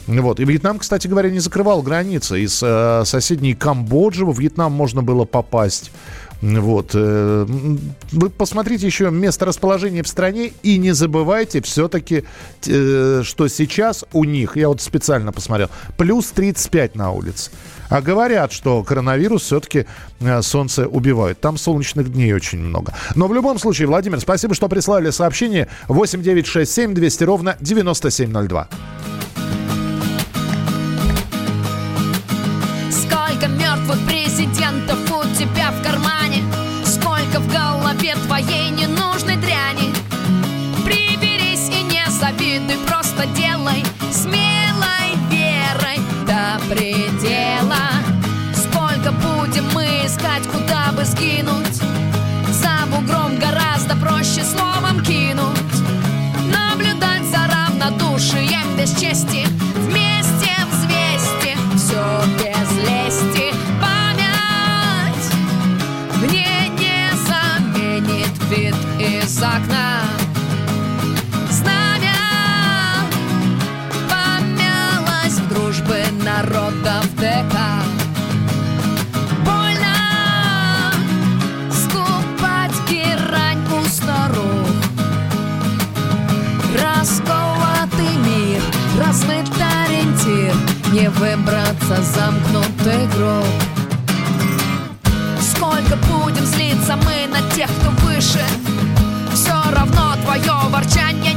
вот. 0.07 0.41
И 0.41 0.45
Вьетнам, 0.45 0.79
кстати 0.79 1.07
говоря, 1.07 1.31
не 1.31 1.41
закрывал 1.41 1.83
границы. 1.83 2.41
Из 2.41 2.61
э, 2.63 3.03
соседней 3.05 3.55
Камбоджи 3.55 4.25
во 4.25 4.33
Вьетнам 4.33 4.73
можно 4.73 5.03
было 5.03 5.25
попасть. 5.25 5.93
Вот. 6.43 6.93
Э, 6.95 7.47
вы 8.13 8.31
посмотрите 8.31 8.87
еще 8.87 9.11
место 9.11 9.45
расположения 9.45 10.03
в 10.03 10.09
стране 10.09 10.53
и 10.63 10.79
не 10.79 10.93
забывайте 10.93 11.61
все-таки, 11.61 12.25
э, 12.67 13.23
что 13.25 13.49
сейчас 13.49 14.05
у 14.13 14.25
них, 14.25 14.57
я 14.57 14.69
вот 14.69 14.81
специально 14.81 15.33
посмотрел, 15.33 15.69
плюс 15.97 16.31
35 16.31 16.95
на 16.95 17.13
улице. 17.13 17.51
А 17.91 18.01
говорят, 18.01 18.53
что 18.53 18.83
коронавирус 18.85 19.43
все-таки 19.43 19.87
э, 20.21 20.43
солнце 20.43 20.87
убивает. 20.87 21.41
Там 21.41 21.59
солнечных 21.59 22.11
дней 22.13 22.33
очень 22.33 22.61
много. 22.61 22.95
Но 23.17 23.27
в 23.27 23.35
любом 23.35 23.59
случае, 23.59 23.89
Владимир, 23.89 24.21
спасибо, 24.21 24.55
что 24.55 24.69
прислали 24.69 25.11
сообщение 25.11 25.69
8967 25.89 26.95
200 26.95 27.25
ровно 27.25 27.57
9702. 27.61 28.69
Выбраться 91.21 92.03
замкнутый 92.03 93.07
гроб? 93.15 93.45
Сколько 95.39 95.97
будем 96.09 96.47
злиться 96.47 96.97
мы 96.97 97.27
на 97.29 97.43
тех, 97.55 97.69
кто 97.79 97.91
выше? 98.07 98.43
Все 99.35 99.53
равно 99.71 100.15
твое 100.25 100.71
ворчание 100.71 101.35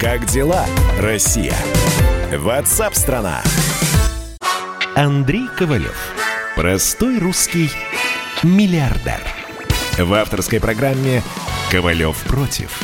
Как 0.00 0.24
дела, 0.24 0.64
Россия? 0.98 1.54
Ватсап-страна! 2.34 3.42
Андрей 4.96 5.46
Ковалев. 5.58 5.94
Простой 6.56 7.18
русский 7.18 7.70
миллиардер. 8.42 9.20
В 9.98 10.14
авторской 10.14 10.58
программе 10.58 11.22
«Ковалев 11.70 12.16
против». 12.22 12.80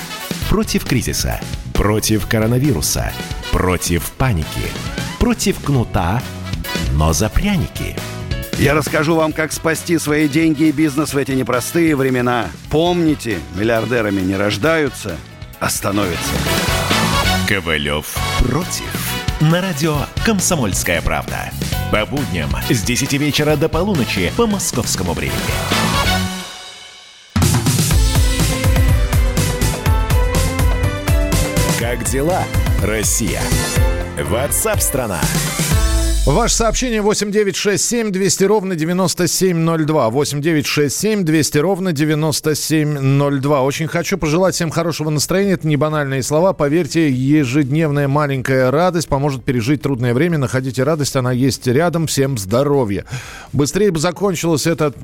Против 0.50 0.84
кризиса, 0.84 1.40
против 1.72 2.26
коронавируса, 2.26 3.10
против 3.50 4.10
паники, 4.10 4.70
против 5.18 5.58
кнута, 5.64 6.22
но 6.92 7.14
за 7.14 7.30
пряники. 7.30 7.96
Я 8.58 8.74
расскажу 8.74 9.14
вам, 9.14 9.32
как 9.32 9.52
спасти 9.52 9.96
свои 9.96 10.28
деньги 10.28 10.64
и 10.64 10.72
бизнес 10.72 11.14
в 11.14 11.16
эти 11.16 11.32
непростые 11.32 11.96
времена. 11.96 12.48
Помните, 12.68 13.38
миллиардерами 13.54 14.20
не 14.20 14.36
рождаются, 14.36 15.16
а 15.60 15.70
становятся. 15.70 16.55
Ковалев 17.46 18.16
против. 18.40 19.14
На 19.40 19.60
радио 19.60 19.98
«Комсомольская 20.24 21.00
правда». 21.00 21.52
По 21.92 22.04
будням 22.04 22.50
с 22.68 22.82
10 22.82 23.12
вечера 23.12 23.54
до 23.54 23.68
полуночи 23.68 24.32
по 24.36 24.48
московскому 24.48 25.12
времени. 25.12 25.36
Как 31.78 32.02
дела, 32.02 32.42
Россия? 32.82 33.42
Ватсап-страна! 34.18 35.20
Ваше 36.26 36.56
сообщение 36.56 37.02
8967 37.02 38.10
200 38.10 38.44
ровно 38.44 38.74
9702. 38.74 40.10
8967 40.10 41.22
200 41.22 41.58
ровно 41.58 41.92
9702. 41.92 43.62
Очень 43.62 43.86
хочу 43.86 44.18
пожелать 44.18 44.56
всем 44.56 44.70
хорошего 44.70 45.10
настроения. 45.10 45.52
Это 45.52 45.68
не 45.68 45.76
банальные 45.76 46.24
слова. 46.24 46.52
Поверьте, 46.52 47.08
ежедневная 47.08 48.08
маленькая 48.08 48.72
радость 48.72 49.06
поможет 49.06 49.44
пережить 49.44 49.82
трудное 49.82 50.14
время. 50.14 50.36
Находите 50.36 50.82
радость, 50.82 51.14
она 51.14 51.30
есть 51.30 51.64
рядом. 51.68 52.08
Всем 52.08 52.38
здоровья. 52.38 53.04
Быстрее 53.52 53.92
бы 53.92 54.00
закончилось 54.00 54.66
это 54.66 54.94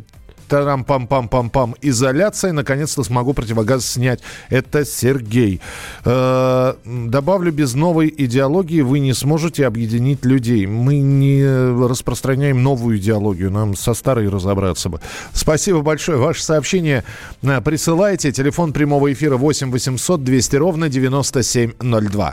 тарам-пам-пам-пам-пам, 0.53 1.77
изоляция, 1.81 2.53
наконец-то 2.53 3.03
смогу 3.03 3.33
противогаз 3.33 3.87
снять. 3.87 4.21
Это 4.51 4.85
Сергей. 4.85 5.61
Э, 6.05 6.75
добавлю, 6.85 7.53
без 7.53 7.75
новой 7.75 8.13
идеологии 8.17 8.83
вы 8.83 8.99
не 8.99 9.15
сможете 9.15 9.67
объединить 9.67 10.25
людей. 10.25 10.67
Мы 10.67 10.97
не 10.99 11.43
распространяем 11.89 12.63
новую 12.63 12.99
идеологию, 12.99 13.51
нам 13.51 13.75
со 13.77 13.95
старой 13.95 14.29
разобраться 14.29 14.89
бы. 14.89 15.01
Спасибо 15.33 15.81
большое. 15.81 16.19
Ваше 16.19 16.43
сообщение 16.43 17.05
э, 17.43 17.61
присылайте. 17.63 18.31
Телефон 18.33 18.73
прямого 18.73 19.13
эфира 19.13 19.37
8 19.37 19.71
800 19.71 20.23
200 20.23 20.57
ровно 20.57 20.89
9702. 20.89 22.33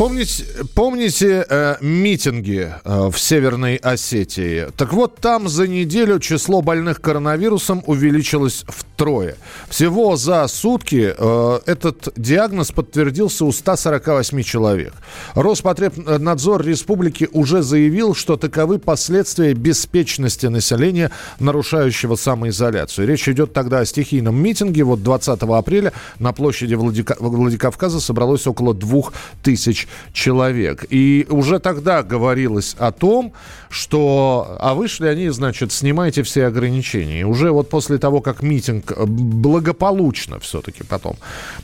Помните, 0.00 0.46
помните 0.74 1.44
э, 1.46 1.76
митинги 1.82 2.72
э, 2.84 3.10
в 3.12 3.18
Северной 3.18 3.76
Осетии? 3.76 4.68
Так 4.78 4.94
вот, 4.94 5.16
там 5.16 5.46
за 5.46 5.68
неделю 5.68 6.18
число 6.20 6.62
больных 6.62 7.02
коронавирусом 7.02 7.82
увеличилось 7.86 8.64
втрое. 8.66 9.36
Всего 9.68 10.16
за 10.16 10.48
сутки 10.48 11.14
э, 11.14 11.60
этот 11.66 12.14
диагноз 12.16 12.72
подтвердился 12.72 13.44
у 13.44 13.52
148 13.52 14.42
человек. 14.42 14.94
Роспотребнадзор 15.34 16.64
республики 16.64 17.28
уже 17.32 17.60
заявил, 17.60 18.14
что 18.14 18.38
таковы 18.38 18.78
последствия 18.78 19.52
беспечности 19.52 20.46
населения, 20.46 21.10
нарушающего 21.40 22.16
самоизоляцию. 22.16 23.06
Речь 23.06 23.28
идет 23.28 23.52
тогда 23.52 23.80
о 23.80 23.84
стихийном 23.84 24.42
митинге. 24.42 24.82
Вот 24.82 25.02
20 25.02 25.42
апреля 25.42 25.92
на 26.18 26.32
площади 26.32 26.72
Владика... 26.72 27.16
Владикавказа 27.20 28.00
собралось 28.00 28.46
около 28.46 28.72
двух 28.72 29.12
тысяч 29.42 29.88
человек. 30.12 30.84
И 30.90 31.26
уже 31.30 31.58
тогда 31.58 32.02
говорилось 32.02 32.76
о 32.78 32.92
том, 32.92 33.32
что... 33.68 34.56
А 34.60 34.74
вышли 34.74 35.06
они, 35.06 35.28
значит, 35.30 35.72
снимайте 35.72 36.22
все 36.22 36.46
ограничения. 36.46 37.20
И 37.20 37.24
уже 37.24 37.50
вот 37.50 37.68
после 37.68 37.98
того, 37.98 38.20
как 38.20 38.42
митинг 38.42 38.92
благополучно 38.96 40.38
все-таки 40.40 40.82
потом 40.84 41.16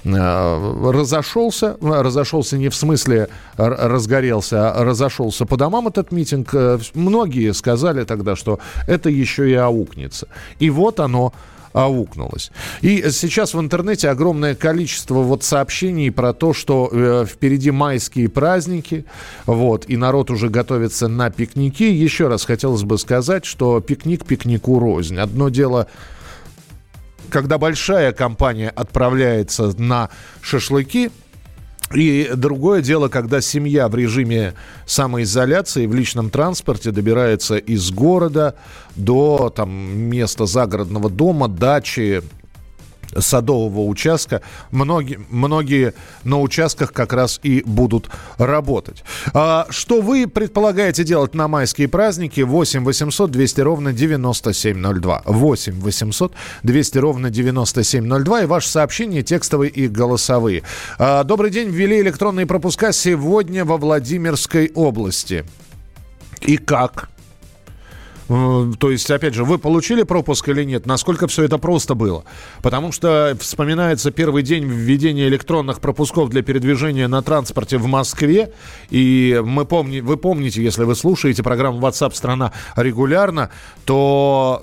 э, 0.04 0.90
разошелся, 0.92 1.76
разошелся 1.80 2.56
не 2.56 2.68
в 2.68 2.74
смысле 2.74 3.28
разгорелся, 3.56 4.70
а 4.70 4.84
разошелся 4.84 5.46
по 5.46 5.56
домам 5.56 5.88
этот 5.88 6.12
митинг, 6.12 6.50
э, 6.54 6.78
многие 6.94 7.52
сказали 7.54 8.04
тогда, 8.04 8.36
что 8.36 8.58
это 8.86 9.10
еще 9.10 9.50
и 9.50 9.54
аукнется. 9.54 10.28
И 10.58 10.70
вот 10.70 11.00
оно 11.00 11.32
аукнулось. 11.76 12.50
И 12.80 13.10
сейчас 13.10 13.52
в 13.52 13.60
интернете 13.60 14.08
огромное 14.08 14.54
количество 14.54 15.16
вот 15.16 15.44
сообщений 15.44 16.10
про 16.10 16.32
то, 16.32 16.54
что 16.54 16.88
э, 16.90 17.26
впереди 17.28 17.70
майские 17.70 18.30
праздники, 18.30 19.04
вот, 19.44 19.84
и 19.86 19.98
народ 19.98 20.30
уже 20.30 20.48
готовится 20.48 21.06
на 21.06 21.30
пикники. 21.30 21.82
Еще 21.82 22.28
раз 22.28 22.46
хотелось 22.46 22.82
бы 22.82 22.96
сказать, 22.96 23.44
что 23.44 23.80
пикник 23.80 24.24
пикнику 24.24 24.78
рознь. 24.78 25.18
Одно 25.18 25.50
дело 25.50 25.86
когда 27.28 27.58
большая 27.58 28.12
компания 28.12 28.70
отправляется 28.70 29.72
на 29.76 30.10
шашлыки, 30.40 31.10
и 31.92 32.30
другое 32.34 32.82
дело, 32.82 33.08
когда 33.08 33.40
семья 33.40 33.88
в 33.88 33.94
режиме 33.94 34.54
самоизоляции 34.86 35.86
в 35.86 35.94
личном 35.94 36.30
транспорте 36.30 36.90
добирается 36.90 37.56
из 37.56 37.90
города 37.90 38.56
до 38.96 39.52
там, 39.54 39.70
места 39.70 40.46
загородного 40.46 41.10
дома, 41.10 41.48
дачи, 41.48 42.22
садового 43.16 43.86
участка. 43.86 44.42
Многие, 44.70 45.20
многие 45.30 45.94
на 46.24 46.40
участках 46.40 46.92
как 46.92 47.12
раз 47.12 47.40
и 47.42 47.62
будут 47.64 48.10
работать. 48.38 49.04
А, 49.34 49.66
что 49.70 50.00
вы 50.00 50.26
предполагаете 50.26 51.04
делать 51.04 51.34
на 51.34 51.48
майские 51.48 51.88
праздники? 51.88 52.40
8 52.40 52.84
800 52.84 53.30
200 53.30 53.60
ровно 53.60 53.92
9702. 53.92 55.22
8 55.26 55.80
800 55.80 56.32
200 56.62 56.98
ровно 56.98 57.30
9702. 57.30 58.42
И 58.42 58.46
ваши 58.46 58.68
сообщения 58.68 59.22
текстовые 59.22 59.70
и 59.70 59.88
голосовые. 59.88 60.62
А, 60.98 61.24
добрый 61.24 61.50
день. 61.50 61.68
Ввели 61.68 62.00
электронные 62.00 62.46
пропуска 62.46 62.92
сегодня 62.92 63.64
во 63.64 63.76
Владимирской 63.76 64.70
области. 64.74 65.44
И 66.42 66.56
как? 66.56 67.08
Э, 68.28 68.72
то 68.78 68.90
есть, 68.90 69.10
опять 69.10 69.34
же, 69.34 69.44
вы 69.44 69.58
получили 69.58 70.02
пропуск 70.02 70.48
или 70.48 70.64
нет? 70.64 70.86
Насколько 70.86 71.26
все 71.26 71.44
это 71.44 71.58
просто 71.58 71.94
было? 71.94 72.24
Потому 72.62 72.92
что 72.92 73.36
вспоминается 73.40 74.10
первый 74.10 74.42
день 74.42 74.64
введения 74.64 75.28
электронных 75.28 75.80
пропусков 75.80 76.30
для 76.30 76.42
передвижения 76.42 77.08
на 77.08 77.22
транспорте 77.22 77.78
в 77.78 77.86
Москве. 77.86 78.52
И 78.90 79.40
мы 79.44 79.64
помни, 79.64 80.00
вы 80.00 80.16
помните, 80.16 80.62
если 80.62 80.84
вы 80.84 80.94
слушаете 80.94 81.42
программу 81.42 81.80
WhatsApp 81.80 82.14
страна 82.14 82.52
регулярно, 82.74 83.50
то 83.84 84.62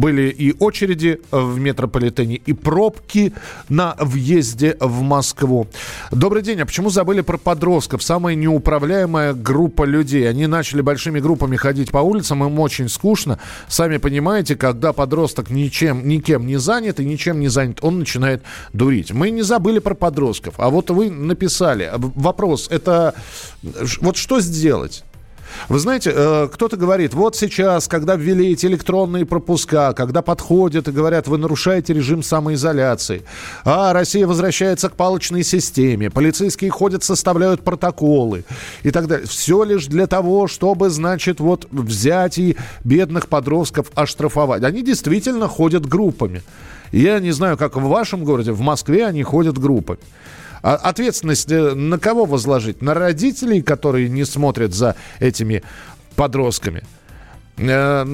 были 0.00 0.30
и 0.30 0.54
очереди 0.58 1.20
в 1.30 1.60
метрополитене, 1.60 2.36
и 2.36 2.52
пробки 2.54 3.34
на 3.68 3.94
въезде 3.98 4.76
в 4.80 5.02
Москву. 5.02 5.68
Добрый 6.10 6.42
день. 6.42 6.60
А 6.60 6.66
почему 6.66 6.90
забыли 6.90 7.20
про 7.20 7.36
подростков? 7.36 8.02
Самая 8.02 8.34
неуправляемая 8.34 9.34
группа 9.34 9.84
людей. 9.84 10.28
Они 10.28 10.46
начали 10.46 10.80
большими 10.80 11.20
группами 11.20 11.56
ходить 11.56 11.90
по 11.90 11.98
улицам, 11.98 12.42
им 12.42 12.58
очень 12.58 12.88
скучно. 12.88 13.38
Сами 13.68 13.98
понимаете, 13.98 14.56
когда 14.56 14.92
подросток 14.92 15.50
ничем, 15.50 16.08
никем 16.08 16.46
не 16.46 16.56
занят 16.56 16.98
и 16.98 17.04
ничем 17.04 17.38
не 17.38 17.48
занят, 17.48 17.78
он 17.82 17.98
начинает 17.98 18.42
дурить. 18.72 19.12
Мы 19.12 19.30
не 19.30 19.42
забыли 19.42 19.78
про 19.80 19.94
подростков. 19.94 20.54
А 20.58 20.70
вот 20.70 20.90
вы 20.90 21.10
написали. 21.10 21.90
Вопрос, 21.96 22.68
это 22.70 23.14
вот 24.00 24.16
что 24.16 24.40
сделать? 24.40 25.04
Вы 25.68 25.78
знаете, 25.78 26.12
э, 26.14 26.48
кто-то 26.52 26.76
говорит, 26.76 27.14
вот 27.14 27.36
сейчас, 27.36 27.88
когда 27.88 28.16
ввели 28.16 28.52
эти 28.52 28.66
электронные 28.66 29.26
пропуска, 29.26 29.92
когда 29.92 30.22
подходят 30.22 30.88
и 30.88 30.92
говорят, 30.92 31.28
вы 31.28 31.38
нарушаете 31.38 31.92
режим 31.92 32.22
самоизоляции, 32.22 33.22
а 33.64 33.92
Россия 33.92 34.26
возвращается 34.26 34.88
к 34.88 34.96
палочной 34.96 35.44
системе, 35.44 36.10
полицейские 36.10 36.70
ходят, 36.70 37.04
составляют 37.04 37.62
протоколы 37.62 38.44
и 38.82 38.90
так 38.90 39.06
далее. 39.06 39.26
Все 39.26 39.64
лишь 39.64 39.86
для 39.86 40.06
того, 40.06 40.46
чтобы, 40.46 40.90
значит, 40.90 41.40
вот 41.40 41.66
взять 41.70 42.38
и 42.38 42.56
бедных 42.84 43.28
подростков 43.28 43.90
оштрафовать. 43.94 44.62
Они 44.64 44.82
действительно 44.82 45.48
ходят 45.48 45.86
группами. 45.86 46.42
Я 46.92 47.20
не 47.20 47.30
знаю, 47.30 47.56
как 47.56 47.76
в 47.76 47.82
вашем 47.82 48.24
городе, 48.24 48.52
в 48.52 48.60
Москве 48.60 49.06
они 49.06 49.22
ходят 49.22 49.58
группами. 49.58 50.00
А 50.62 50.74
ответственность 50.74 51.50
э, 51.50 51.74
на 51.74 51.98
кого 51.98 52.24
возложить? 52.24 52.82
На 52.82 52.94
родителей, 52.94 53.62
которые 53.62 54.08
не 54.08 54.24
смотрят 54.24 54.74
за 54.74 54.96
этими 55.18 55.62
подростками? 56.16 56.82
Э, 57.56 58.06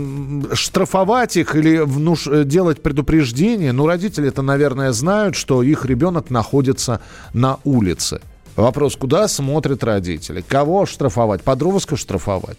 штрафовать 0.52 1.36
их 1.36 1.54
или 1.54 1.78
внуш... 1.78 2.26
Э, 2.26 2.44
делать 2.44 2.82
предупреждение? 2.82 3.72
Ну, 3.72 3.86
родители 3.86 4.28
это, 4.28 4.42
наверное, 4.42 4.92
знают, 4.92 5.36
что 5.36 5.62
их 5.62 5.84
ребенок 5.84 6.30
находится 6.30 7.00
на 7.32 7.58
улице. 7.64 8.20
Вопрос, 8.56 8.96
куда 8.96 9.28
смотрят 9.28 9.84
родители? 9.84 10.40
Кого 10.40 10.86
штрафовать? 10.86 11.42
Подростка 11.42 11.96
штрафовать? 11.96 12.56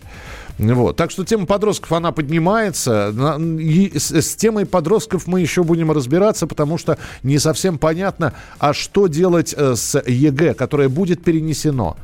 Вот. 0.60 0.96
Так 0.96 1.10
что 1.10 1.26
тема 1.26 1.48
подростков, 1.48 1.92
она 1.92 2.12
поднимается. 2.12 3.14
И 3.60 3.98
с, 3.98 4.12
с 4.12 4.36
темой 4.36 4.68
подростков 4.68 5.26
мы 5.26 5.42
еще 5.42 5.64
будем 5.64 5.92
разбираться, 5.92 6.46
потому 6.46 6.78
что 6.78 7.00
не 7.24 7.40
совсем 7.40 7.80
понятно, 7.80 8.34
а 8.60 8.74
что 8.74 9.08
делать 9.08 9.56
э, 9.58 9.76
с 9.76 10.00
ЕГЭ, 10.00 10.54
которое 10.54 10.88
будет 10.88 11.24
перенесено. 11.24 11.98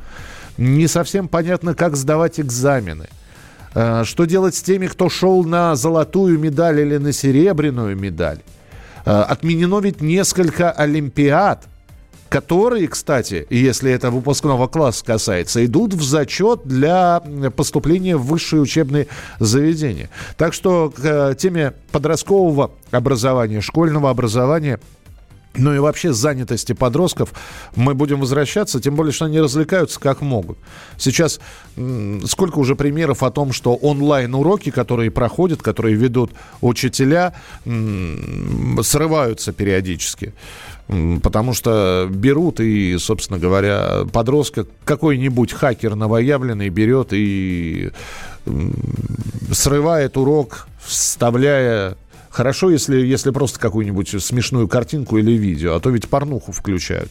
Не 0.56 0.88
совсем 0.88 1.28
понятно, 1.28 1.74
как 1.74 1.96
сдавать 1.96 2.40
экзамены. 2.40 3.08
Э, 3.74 4.02
что 4.04 4.24
делать 4.24 4.56
с 4.56 4.62
теми, 4.62 4.88
кто 4.88 5.08
шел 5.08 5.44
на 5.44 5.76
золотую 5.76 6.38
медаль 6.40 6.80
или 6.80 6.96
на 6.96 7.12
серебряную 7.12 7.96
медаль? 7.96 8.40
Э, 9.04 9.22
отменено 9.22 9.78
ведь 9.78 10.00
несколько 10.00 10.72
олимпиад– 10.72 11.68
которые, 12.34 12.88
кстати, 12.88 13.46
если 13.48 13.92
это 13.92 14.10
выпускного 14.10 14.66
класса 14.66 15.04
касается, 15.04 15.64
идут 15.64 15.94
в 15.94 16.02
зачет 16.02 16.62
для 16.64 17.22
поступления 17.54 18.16
в 18.16 18.26
высшие 18.26 18.60
учебные 18.60 19.06
заведения. 19.38 20.10
Так 20.36 20.52
что 20.52 20.90
к 20.90 20.98
э, 21.04 21.36
теме 21.38 21.74
подросткового 21.92 22.72
образования, 22.90 23.60
школьного 23.60 24.10
образования 24.10 24.80
ну 25.56 25.72
и 25.72 25.78
вообще 25.78 26.12
занятости 26.12 26.72
подростков 26.72 27.32
мы 27.76 27.94
будем 27.94 28.18
возвращаться, 28.18 28.80
тем 28.80 28.96
более, 28.96 29.12
что 29.12 29.26
они 29.26 29.40
развлекаются 29.40 30.00
как 30.00 30.20
могут. 30.20 30.58
Сейчас 30.98 31.38
сколько 32.26 32.58
уже 32.58 32.74
примеров 32.74 33.22
о 33.22 33.30
том, 33.30 33.52
что 33.52 33.76
онлайн-уроки, 33.76 34.70
которые 34.70 35.10
проходят, 35.12 35.62
которые 35.62 35.94
ведут 35.94 36.32
учителя, 36.60 37.34
срываются 38.82 39.52
периодически. 39.52 40.34
Потому 41.22 41.54
что 41.54 42.06
берут 42.10 42.60
и, 42.60 42.98
собственно 42.98 43.38
говоря, 43.38 44.04
подростка, 44.12 44.66
какой-нибудь 44.84 45.52
хакер 45.52 45.94
новоявленный 45.94 46.68
берет 46.68 47.08
и 47.12 47.90
срывает 49.50 50.16
урок, 50.18 50.66
вставляя 50.84 51.96
Хорошо, 52.34 52.68
если, 52.68 52.96
если 52.96 53.30
просто 53.30 53.60
какую-нибудь 53.60 54.20
смешную 54.20 54.66
картинку 54.66 55.18
или 55.18 55.30
видео, 55.30 55.76
а 55.76 55.80
то 55.80 55.90
ведь 55.90 56.08
порнуху 56.08 56.50
включают. 56.50 57.08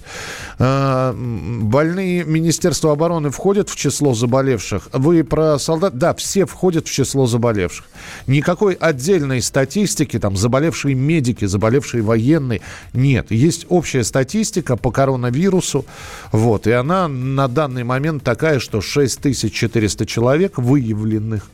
А, 0.59 1.13
Больные 1.13 2.25
Министерства 2.25 2.91
обороны 2.91 3.29
входят 3.29 3.69
в 3.69 3.77
число 3.77 4.13
заболевших. 4.13 4.89
Вы 4.91 5.23
про 5.23 5.57
солдат? 5.59 5.97
Да, 5.97 6.13
все 6.13 6.45
входят 6.45 6.89
в 6.89 6.91
число 6.91 7.25
заболевших. 7.25 7.85
Никакой 8.27 8.73
отдельной 8.73 9.41
статистики, 9.41 10.19
там, 10.19 10.35
заболевшие 10.35 10.93
медики, 10.93 11.45
заболевшие 11.45 12.03
военные, 12.03 12.59
нет. 12.91 13.31
Есть 13.31 13.65
общая 13.69 14.03
статистика 14.03 14.75
по 14.75 14.91
коронавирусу, 14.91 15.85
вот, 16.33 16.67
и 16.67 16.71
она 16.73 17.07
на 17.07 17.47
данный 17.47 17.85
момент 17.85 18.23
такая, 18.23 18.59
что 18.59 18.81
6400 18.81 20.05
человек 20.05 20.57
выявленных, 20.57 21.47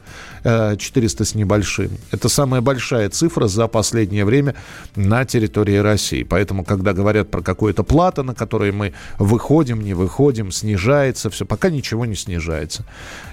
400 0.44 1.26
с 1.26 1.36
небольшим. 1.36 1.92
Это 2.12 2.30
самая 2.30 2.62
большая 2.62 3.10
цифра 3.10 3.48
за 3.48 3.68
последнее 3.68 4.26
время 4.26 4.56
на 4.96 5.26
территории 5.26 5.78
России. 5.78 6.24
Поэтому, 6.24 6.64
когда 6.64 6.94
говорят 6.94 7.30
про 7.32 7.42
какое-то 7.42 7.84
плата, 7.84 8.24
на 8.24 8.34
которой 8.34 8.72
мы 8.72 8.94
выходим, 9.18 9.82
не 9.82 9.94
выходим, 9.94 10.52
снижается, 10.52 11.30
все, 11.30 11.46
пока 11.46 11.70
ничего 11.70 12.06
не 12.06 12.16
снижается. 12.16 12.86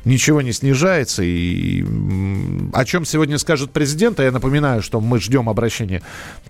Ничего 0.05 0.43
не 0.43 0.53
снижается. 0.53 1.23
И 1.23 1.85
о 2.73 2.85
чем 2.85 3.05
сегодня 3.05 3.39
скажет 3.39 3.71
президент, 3.71 4.21
а 4.21 4.25
я 4.25 4.33
напоминаю, 4.33 4.83
что 4.83 5.01
мы 5.01 5.21
ждем 5.21 5.49
обращения 5.49 6.03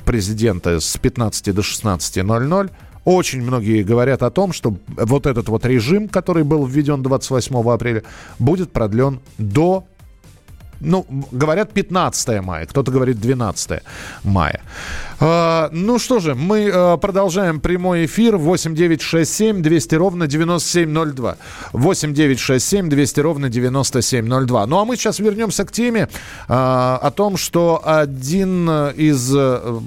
президента 0.04 0.80
с 0.80 0.96
15 0.96 1.54
до 1.54 1.62
16.00. 1.62 2.70
Очень 3.04 3.42
многие 3.42 3.84
говорят 3.84 4.24
о 4.24 4.30
том, 4.30 4.52
что 4.52 4.76
вот 4.88 5.26
этот 5.26 5.48
вот 5.48 5.64
режим, 5.64 6.08
который 6.08 6.42
был 6.42 6.66
введен 6.66 7.04
28 7.04 7.70
апреля, 7.70 8.02
будет 8.40 8.72
продлен 8.72 9.20
до 9.38 9.86
ну, 10.80 11.06
говорят 11.32 11.72
15 11.72 12.42
мая, 12.42 12.66
кто-то 12.66 12.90
говорит 12.90 13.20
12 13.20 13.82
мая. 14.24 14.60
А, 15.18 15.70
ну 15.72 15.98
что 15.98 16.20
же, 16.20 16.34
мы 16.34 16.70
а, 16.72 16.96
продолжаем 16.98 17.60
прямой 17.60 18.04
эфир 18.04 18.36
8967 18.36 19.62
200 19.62 19.94
ровно 19.94 20.26
9702. 20.26 21.36
8967 21.72 22.88
200 22.88 23.20
ровно 23.20 23.48
9702. 23.48 24.66
Ну 24.66 24.78
а 24.78 24.84
мы 24.84 24.96
сейчас 24.96 25.18
вернемся 25.18 25.64
к 25.64 25.72
теме 25.72 26.08
а, 26.48 26.98
о 27.02 27.10
том, 27.10 27.36
что 27.36 27.80
один 27.84 28.68
из 28.68 29.32
э, 29.34 29.78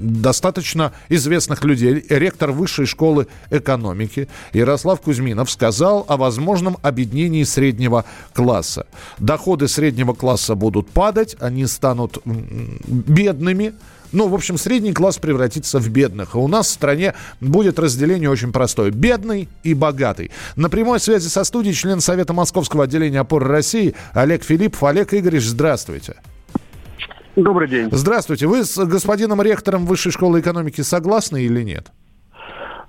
достаточно 0.00 0.92
известных 1.08 1.64
людей, 1.64 2.04
ректор 2.08 2.50
Высшей 2.50 2.86
школы 2.86 3.28
экономики 3.50 4.28
Ярослав 4.52 5.00
Кузьминов 5.00 5.50
сказал 5.50 6.04
о 6.08 6.16
возможном 6.16 6.78
объединении 6.82 7.44
среднего 7.44 8.04
класса. 8.32 8.86
Доходы 9.18 9.68
среднего 9.68 10.14
класса 10.14 10.54
будут 10.54 10.90
падать, 10.90 11.36
они 11.40 11.66
станут 11.66 12.18
бедными. 12.24 13.74
Ну, 14.12 14.28
в 14.28 14.34
общем, 14.34 14.56
средний 14.56 14.92
класс 14.92 15.18
превратится 15.18 15.78
в 15.78 15.88
бедных. 15.90 16.34
А 16.34 16.38
у 16.38 16.48
нас 16.48 16.68
в 16.68 16.70
стране 16.70 17.14
будет 17.40 17.78
разделение 17.78 18.30
очень 18.30 18.52
простое. 18.52 18.90
Бедный 18.90 19.48
и 19.62 19.74
богатый. 19.74 20.30
На 20.56 20.70
прямой 20.70 21.00
связи 21.00 21.28
со 21.28 21.44
студией 21.44 21.74
член 21.74 22.00
Совета 22.00 22.32
Московского 22.32 22.84
отделения 22.84 23.20
опоры 23.20 23.46
России 23.46 23.94
Олег 24.14 24.42
Филиппов. 24.44 24.82
Олег 24.84 25.12
Игоревич, 25.12 25.44
здравствуйте. 25.44 26.16
Добрый 27.36 27.68
день. 27.68 27.88
Здравствуйте. 27.92 28.46
Вы 28.46 28.64
с 28.64 28.76
господином 28.84 29.40
ректором 29.42 29.86
Высшей 29.86 30.10
школы 30.10 30.40
экономики 30.40 30.80
согласны 30.80 31.42
или 31.42 31.62
нет? 31.62 31.86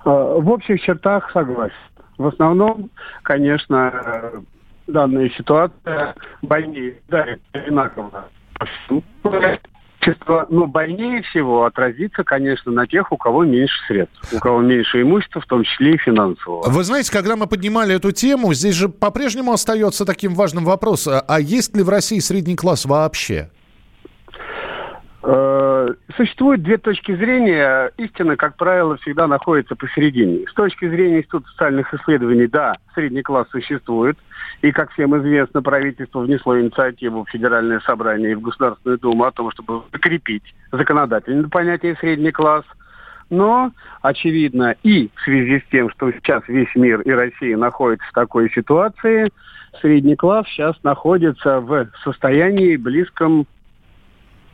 Э, 0.04 0.10
В 0.38 0.50
общих 0.50 0.80
чертах 0.82 1.30
согласен. 1.32 1.74
В 2.18 2.26
основном, 2.26 2.90
конечно, 3.22 3.92
э, 3.92 4.40
данная 4.88 5.30
ситуация 5.36 6.14
больнее 6.42 6.96
ударит 7.08 7.40
одинаково 7.52 8.28
обществу, 10.00 10.42
но 10.48 10.66
больнее 10.66 11.22
всего 11.22 11.64
отразится, 11.64 12.24
конечно, 12.24 12.72
на 12.72 12.86
тех, 12.86 13.12
у 13.12 13.16
кого 13.16 13.44
меньше 13.44 13.74
средств, 13.86 14.32
у 14.32 14.38
кого 14.38 14.60
меньше 14.60 15.02
имущества, 15.02 15.40
в 15.40 15.46
том 15.46 15.64
числе 15.64 15.94
и 15.94 15.98
финансового. 15.98 16.68
Вы 16.68 16.84
знаете, 16.84 17.12
когда 17.12 17.36
мы 17.36 17.46
поднимали 17.46 17.94
эту 17.94 18.12
тему, 18.12 18.54
здесь 18.54 18.74
же 18.74 18.88
по-прежнему 18.88 19.52
остается 19.52 20.04
таким 20.04 20.34
важным 20.34 20.64
вопрос, 20.64 21.06
а- 21.06 21.20
а 21.26 21.40
есть 21.40 21.76
ли 21.76 21.82
в 21.82 21.88
России 21.88 22.18
средний 22.18 22.56
класс 22.56 22.84
вообще? 22.84 23.50
Э, 25.22 25.60
Существует 26.16 26.62
две 26.62 26.78
точки 26.78 27.14
зрения. 27.14 27.90
Истина, 27.96 28.36
как 28.36 28.56
правило, 28.56 28.96
всегда 28.98 29.26
находится 29.26 29.76
посередине. 29.76 30.46
С 30.48 30.54
точки 30.54 30.88
зрения 30.88 31.18
Института 31.18 31.48
социальных 31.48 31.92
исследований, 31.94 32.46
да, 32.46 32.76
средний 32.94 33.22
класс 33.22 33.48
существует. 33.50 34.18
И, 34.62 34.72
как 34.72 34.92
всем 34.92 35.16
известно, 35.18 35.62
правительство 35.62 36.20
внесло 36.20 36.60
инициативу 36.60 37.24
в 37.24 37.30
Федеральное 37.30 37.80
собрание 37.80 38.32
и 38.32 38.34
в 38.34 38.42
Государственную 38.42 38.98
Думу 38.98 39.24
о 39.24 39.32
том, 39.32 39.50
чтобы 39.50 39.82
закрепить 39.92 40.54
законодательное 40.72 41.48
понятие 41.48 41.96
«средний 41.96 42.32
класс». 42.32 42.64
Но, 43.30 43.70
очевидно, 44.02 44.74
и 44.82 45.08
в 45.14 45.20
связи 45.22 45.60
с 45.60 45.70
тем, 45.70 45.88
что 45.90 46.10
сейчас 46.10 46.42
весь 46.48 46.74
мир 46.74 47.00
и 47.02 47.10
Россия 47.12 47.56
находится 47.56 48.06
в 48.08 48.12
такой 48.12 48.50
ситуации, 48.50 49.30
средний 49.80 50.16
класс 50.16 50.46
сейчас 50.48 50.76
находится 50.82 51.60
в 51.60 51.88
состоянии 52.02 52.76
близком 52.76 53.46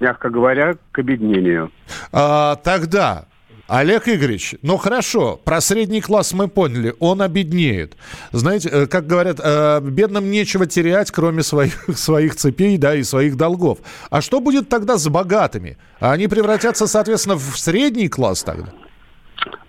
мягко 0.01 0.31
говоря, 0.31 0.75
к 0.93 0.99
объединению. 0.99 1.71
А, 2.13 2.57
тогда, 2.57 3.27
Олег 3.69 4.09
Игоревич, 4.09 4.55
ну 4.63 4.77
хорошо, 4.77 5.41
про 5.45 5.61
средний 5.61 6.01
класс 6.01 6.33
мы 6.33 6.47
поняли, 6.47 6.95
он 7.01 7.21
обеднеет. 7.21 7.97
Знаете, 8.31 8.69
э, 8.71 8.87
как 8.87 9.07
говорят, 9.07 9.41
э, 9.43 9.81
бедным 9.81 10.31
нечего 10.31 10.67
терять, 10.67 11.11
кроме 11.11 11.43
своих, 11.43 11.73
своих 11.97 12.37
цепей, 12.37 12.79
да, 12.79 12.95
и 12.95 13.03
своих 13.03 13.37
долгов. 13.37 13.79
А 14.11 14.21
что 14.21 14.41
будет 14.41 14.69
тогда 14.69 14.99
с 14.99 15.09
богатыми? 15.09 15.79
Они 15.99 16.29
превратятся, 16.29 16.87
соответственно, 16.87 17.37
в 17.37 17.59
средний 17.59 18.09
класс 18.09 18.45
тогда? 18.45 18.73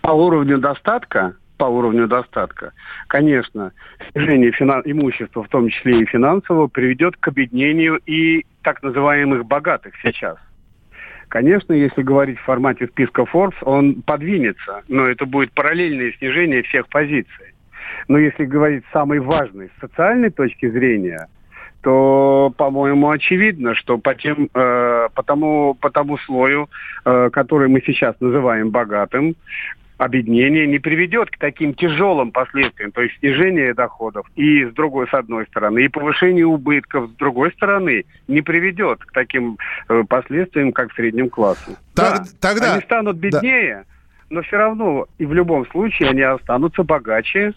По 0.01 0.11
уровню 0.11 0.59
достатка, 0.59 1.35
по 1.57 1.65
уровню 1.65 2.07
достатка, 2.07 2.73
конечно, 3.07 3.71
снижение 4.11 4.51
финан- 4.51 4.83
имущества, 4.85 5.43
в 5.43 5.49
том 5.49 5.69
числе 5.69 6.01
и 6.01 6.05
финансового, 6.05 6.67
приведет 6.67 7.17
к 7.17 7.27
объединению 7.29 7.99
и 8.05 8.45
так 8.67 8.83
называемых 8.83 9.45
богатых 9.45 9.93
сейчас. 10.03 10.35
Конечно, 11.29 11.71
если 11.71 12.01
говорить 12.01 12.37
в 12.37 12.43
формате 12.43 12.87
списка 12.87 13.21
Forbes, 13.21 13.55
он 13.61 14.01
подвинется, 14.01 14.83
но 14.89 15.07
это 15.07 15.25
будет 15.25 15.53
параллельное 15.53 16.11
снижение 16.19 16.63
всех 16.63 16.89
позиций. 16.89 17.53
Но 18.09 18.17
если 18.17 18.43
говорить 18.43 18.83
самой 18.91 19.19
важной 19.19 19.69
с 19.69 19.79
социальной 19.79 20.31
точки 20.31 20.69
зрения, 20.69 21.29
то, 21.81 22.53
по-моему, 22.57 23.09
очевидно, 23.09 23.73
что 23.73 23.97
по, 23.99 24.13
тем, 24.15 24.49
э, 24.53 25.07
по, 25.15 25.23
тому, 25.23 25.73
по 25.75 25.89
тому 25.89 26.17
слою, 26.17 26.67
э, 27.05 27.29
который 27.31 27.69
мы 27.69 27.81
сейчас 27.85 28.19
называем 28.19 28.71
богатым, 28.71 29.37
объединение 29.97 30.67
не 30.67 30.79
приведет 30.79 31.31
к 31.31 31.37
таким 31.37 31.73
тяжелым 31.73 32.31
последствиям, 32.31 32.91
то 32.91 33.01
есть 33.01 33.17
снижение 33.19 33.73
доходов 33.73 34.27
и 34.35 34.65
с 34.65 34.73
другой, 34.73 35.07
с 35.07 35.13
одной 35.13 35.45
стороны, 35.47 35.83
и 35.85 35.87
повышение 35.87 36.45
убытков 36.45 37.09
с 37.09 37.13
другой 37.15 37.51
стороны 37.53 38.05
не 38.27 38.41
приведет 38.41 38.99
к 39.03 39.11
таким 39.11 39.57
э, 39.89 40.03
последствиям, 40.07 40.71
как 40.71 40.91
в 40.91 40.95
среднем 40.95 41.29
классе. 41.29 41.75
Так- 41.95 42.23
Да, 42.23 42.25
тогда- 42.39 42.73
они 42.73 42.81
станут 42.83 43.19
да. 43.19 43.27
беднее, 43.27 43.85
но 44.29 44.41
все 44.43 44.57
равно 44.57 45.07
и 45.17 45.25
в 45.25 45.33
любом 45.33 45.65
случае 45.67 46.09
они 46.09 46.21
останутся 46.21 46.83
богаче, 46.83 47.53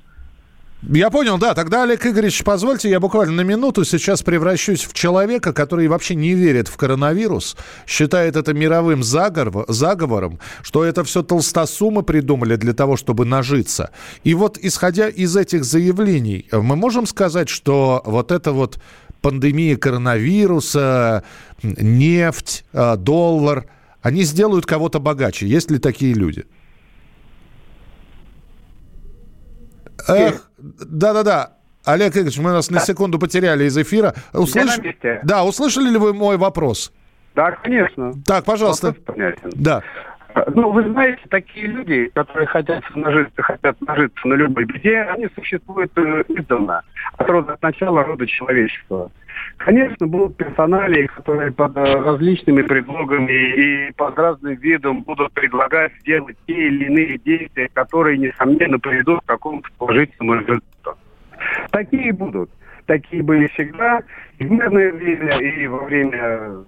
Я 0.82 1.10
понял, 1.10 1.36
да. 1.36 1.54
Тогда, 1.54 1.82
Олег 1.82 2.06
Игоревич, 2.06 2.42
позвольте, 2.42 2.88
я 2.88 3.00
буквально 3.00 3.34
на 3.34 3.40
минуту 3.42 3.84
сейчас 3.84 4.22
превращусь 4.22 4.84
в 4.84 4.94
человека, 4.94 5.52
который 5.52 5.88
вообще 5.88 6.14
не 6.14 6.32
верит 6.32 6.68
в 6.68 6.76
коронавирус, 6.78 7.56
считает 7.86 8.34
это 8.36 8.54
мировым 8.54 9.02
заговор- 9.02 9.66
заговором, 9.68 10.38
что 10.62 10.82
это 10.84 11.04
все 11.04 11.22
толстосумы 11.22 12.02
придумали 12.02 12.56
для 12.56 12.72
того, 12.72 12.96
чтобы 12.96 13.26
нажиться. 13.26 13.90
И 14.24 14.32
вот, 14.32 14.58
исходя 14.58 15.08
из 15.08 15.36
этих 15.36 15.64
заявлений, 15.64 16.48
мы 16.50 16.76
можем 16.76 17.06
сказать, 17.06 17.50
что 17.50 18.02
вот 18.06 18.32
это 18.32 18.52
вот 18.52 18.80
пандемия 19.20 19.76
коронавируса, 19.76 21.24
нефть, 21.62 22.64
э, 22.72 22.96
доллар, 22.96 23.66
они 24.00 24.22
сделают 24.22 24.64
кого-то 24.64 24.98
богаче. 24.98 25.46
Есть 25.46 25.70
ли 25.70 25.78
такие 25.78 26.14
люди? 26.14 26.46
Эх, 30.08 30.49
да-да-да. 30.60 31.52
Олег 31.84 32.12
Игоревич, 32.12 32.38
мы 32.38 32.50
нас 32.50 32.70
на 32.70 32.80
секунду 32.80 33.18
потеряли 33.18 33.64
из 33.64 33.76
эфира. 33.76 34.14
Услыш-. 34.32 34.80
Да, 35.22 35.44
услышали 35.44 35.88
ли 35.88 35.96
вы 35.96 36.12
мой 36.12 36.36
вопрос? 36.36 36.92
Да, 37.34 37.52
конечно. 37.52 38.12
Так, 38.26 38.44
пожалуйста. 38.44 38.88
Вопрос 38.88 39.04
понятен. 39.06 39.50
Да. 39.54 39.82
Ну, 40.54 40.70
вы 40.70 40.88
знаете, 40.90 41.22
такие 41.28 41.66
люди, 41.66 42.10
которые 42.14 42.46
хотят 42.46 42.84
нажиться, 42.94 43.42
хотят 43.42 43.80
нажиться 43.80 44.28
на 44.28 44.34
любой 44.34 44.64
беде, 44.64 45.00
они 45.02 45.28
существуют 45.34 45.90
э, 45.96 46.22
издавна, 46.28 46.82
от, 47.16 47.28
рода, 47.28 47.54
от 47.54 47.62
начала 47.62 48.04
рода 48.04 48.26
человечества. 48.26 49.10
Конечно, 49.60 50.06
будут 50.06 50.38
персонали, 50.38 51.06
которые 51.06 51.52
под 51.52 51.76
э, 51.76 51.80
различными 51.82 52.62
предлогами 52.62 53.30
и 53.30 53.92
под 53.92 54.18
разным 54.18 54.54
видом 54.54 55.02
будут 55.02 55.32
предлагать 55.32 55.92
сделать 56.00 56.38
те 56.46 56.54
или 56.54 56.86
иные 56.86 57.18
действия, 57.18 57.68
которые, 57.74 58.16
несомненно, 58.16 58.78
приведут 58.78 59.20
к 59.20 59.26
какому-то 59.26 59.68
положительному 59.76 60.40
результату. 60.40 60.98
Такие 61.72 62.10
будут. 62.14 62.50
Такие 62.86 63.22
были 63.22 63.48
всегда 63.48 64.00
и 64.38 64.44
в 64.44 64.50
мирное 64.50 64.92
время, 64.92 65.38
и 65.38 65.66
во 65.66 65.84
время 65.84 66.64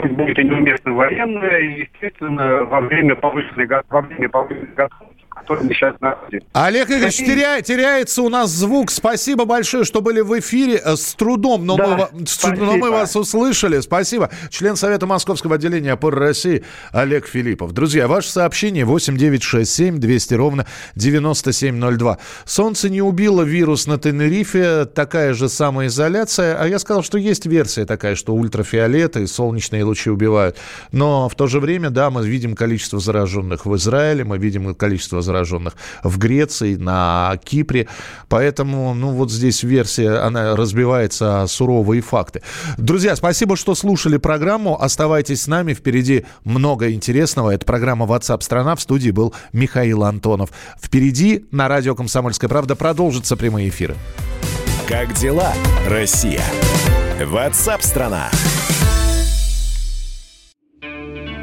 будет 0.00 0.38
неуместно 0.38 0.94
военное, 0.94 1.58
и, 1.60 1.80
естественно, 1.82 2.64
во 2.64 2.80
время 2.80 3.14
повышенной, 3.14 3.68
во 3.88 4.00
время 4.00 4.28
повышенной 4.28 4.74
готовности, 4.74 5.17
в 5.38 5.40
которой 5.40 5.64
мы 5.64 5.74
сейчас 5.74 5.94
находимся. 6.00 6.46
Олег 6.52 6.88
Игоревич, 6.90 7.16
теряет, 7.16 7.64
теряется 7.64 8.22
у 8.22 8.28
нас 8.28 8.50
звук. 8.50 8.90
Спасибо 8.90 9.44
большое, 9.44 9.84
что 9.84 10.00
были 10.00 10.20
в 10.20 10.38
эфире. 10.38 10.80
Э, 10.84 10.96
С 10.96 11.14
трудом, 11.14 11.66
но, 11.66 11.76
Да, 11.76 12.10
мы, 12.12 12.56
но 12.56 12.76
мы 12.76 12.90
вас 12.90 13.16
услышали. 13.16 13.80
Спасибо. 13.80 14.30
Член 14.50 14.76
Совета 14.76 15.06
Московского 15.06 15.56
отделения 15.56 15.92
опоры 15.92 16.18
России 16.18 16.64
Олег 16.92 17.26
Филиппов. 17.26 17.72
Друзья, 17.72 18.08
ваше 18.08 18.30
сообщение 18.30 18.84
8967 18.84 19.98
200 19.98 20.34
ровно 20.34 20.66
9702. 20.94 22.18
Солнце 22.44 22.88
не 22.88 23.02
убило 23.02 23.42
вирус 23.42 23.86
на 23.86 23.98
Тенерифе. 23.98 24.84
Такая 24.86 25.34
же 25.34 25.48
самоизоляция. 25.48 26.56
А 26.60 26.66
я 26.66 26.78
сказал, 26.78 27.02
что 27.02 27.18
есть 27.18 27.46
версия 27.46 27.84
такая, 27.84 28.14
что 28.14 28.34
ультрафиолеты 28.34 29.22
и 29.22 29.26
солнечные 29.26 29.84
лучи 29.84 30.10
убивают. 30.10 30.56
Но 30.92 31.28
в 31.28 31.34
то 31.34 31.46
же 31.46 31.60
время, 31.60 31.90
да, 31.90 32.10
мы 32.10 32.26
видим 32.26 32.54
количество 32.54 32.98
зараженных 32.98 33.66
в 33.66 33.76
Израиле, 33.76 34.24
мы 34.24 34.38
видим 34.38 34.74
количество 34.74 35.22
зараженных 35.28 35.74
в 36.02 36.18
Греции, 36.18 36.74
на 36.76 37.38
Кипре. 37.44 37.86
Поэтому, 38.28 38.94
ну, 38.94 39.10
вот 39.10 39.30
здесь 39.30 39.62
версия, 39.62 40.18
она 40.18 40.56
разбивается 40.56 41.44
суровые 41.46 42.02
факты. 42.02 42.42
Друзья, 42.76 43.14
спасибо, 43.14 43.56
что 43.56 43.74
слушали 43.74 44.16
программу. 44.16 44.80
Оставайтесь 44.80 45.42
с 45.42 45.46
нами. 45.46 45.74
Впереди 45.74 46.24
много 46.44 46.90
интересного. 46.90 47.50
Это 47.50 47.66
программа 47.66 48.06
WhatsApp 48.06 48.42
страна. 48.42 48.74
В 48.74 48.80
студии 48.80 49.10
был 49.10 49.34
Михаил 49.52 50.04
Антонов. 50.04 50.50
Впереди 50.82 51.44
на 51.50 51.68
радио 51.68 51.94
Комсомольская 51.94 52.48
правда 52.48 52.74
продолжатся 52.74 53.36
прямые 53.36 53.68
эфиры. 53.68 53.94
Как 54.88 55.12
дела, 55.12 55.52
Россия? 55.86 56.42
Ватсап-страна! 57.22 58.30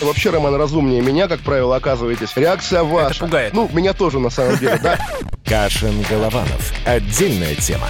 Вообще, 0.00 0.30
Роман, 0.30 0.54
разумнее 0.54 1.00
меня, 1.00 1.28
как 1.28 1.40
правило, 1.40 1.76
оказываетесь. 1.76 2.30
Реакция 2.36 2.82
ваша. 2.84 3.24
пугает. 3.24 3.52
Ну, 3.52 3.68
меня 3.72 3.92
тоже, 3.92 4.18
на 4.20 4.30
самом 4.30 4.56
деле, 4.58 4.78
да? 4.82 4.98
Кашин-Голованов. 5.44 6.72
Отдельная 6.84 7.54
тема. 7.56 7.88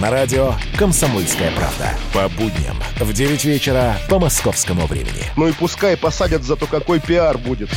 На 0.00 0.10
радио 0.10 0.54
«Комсомольская 0.78 1.50
правда». 1.52 1.90
По 2.14 2.28
будням 2.30 2.76
в 2.98 3.12
9 3.12 3.44
вечера 3.44 3.96
по 4.08 4.18
московскому 4.18 4.86
времени. 4.86 5.24
Ну 5.36 5.48
и 5.48 5.52
пускай 5.52 5.96
посадят, 5.96 6.42
зато 6.42 6.66
какой 6.66 7.00
пиар 7.00 7.36
будет. 7.36 7.68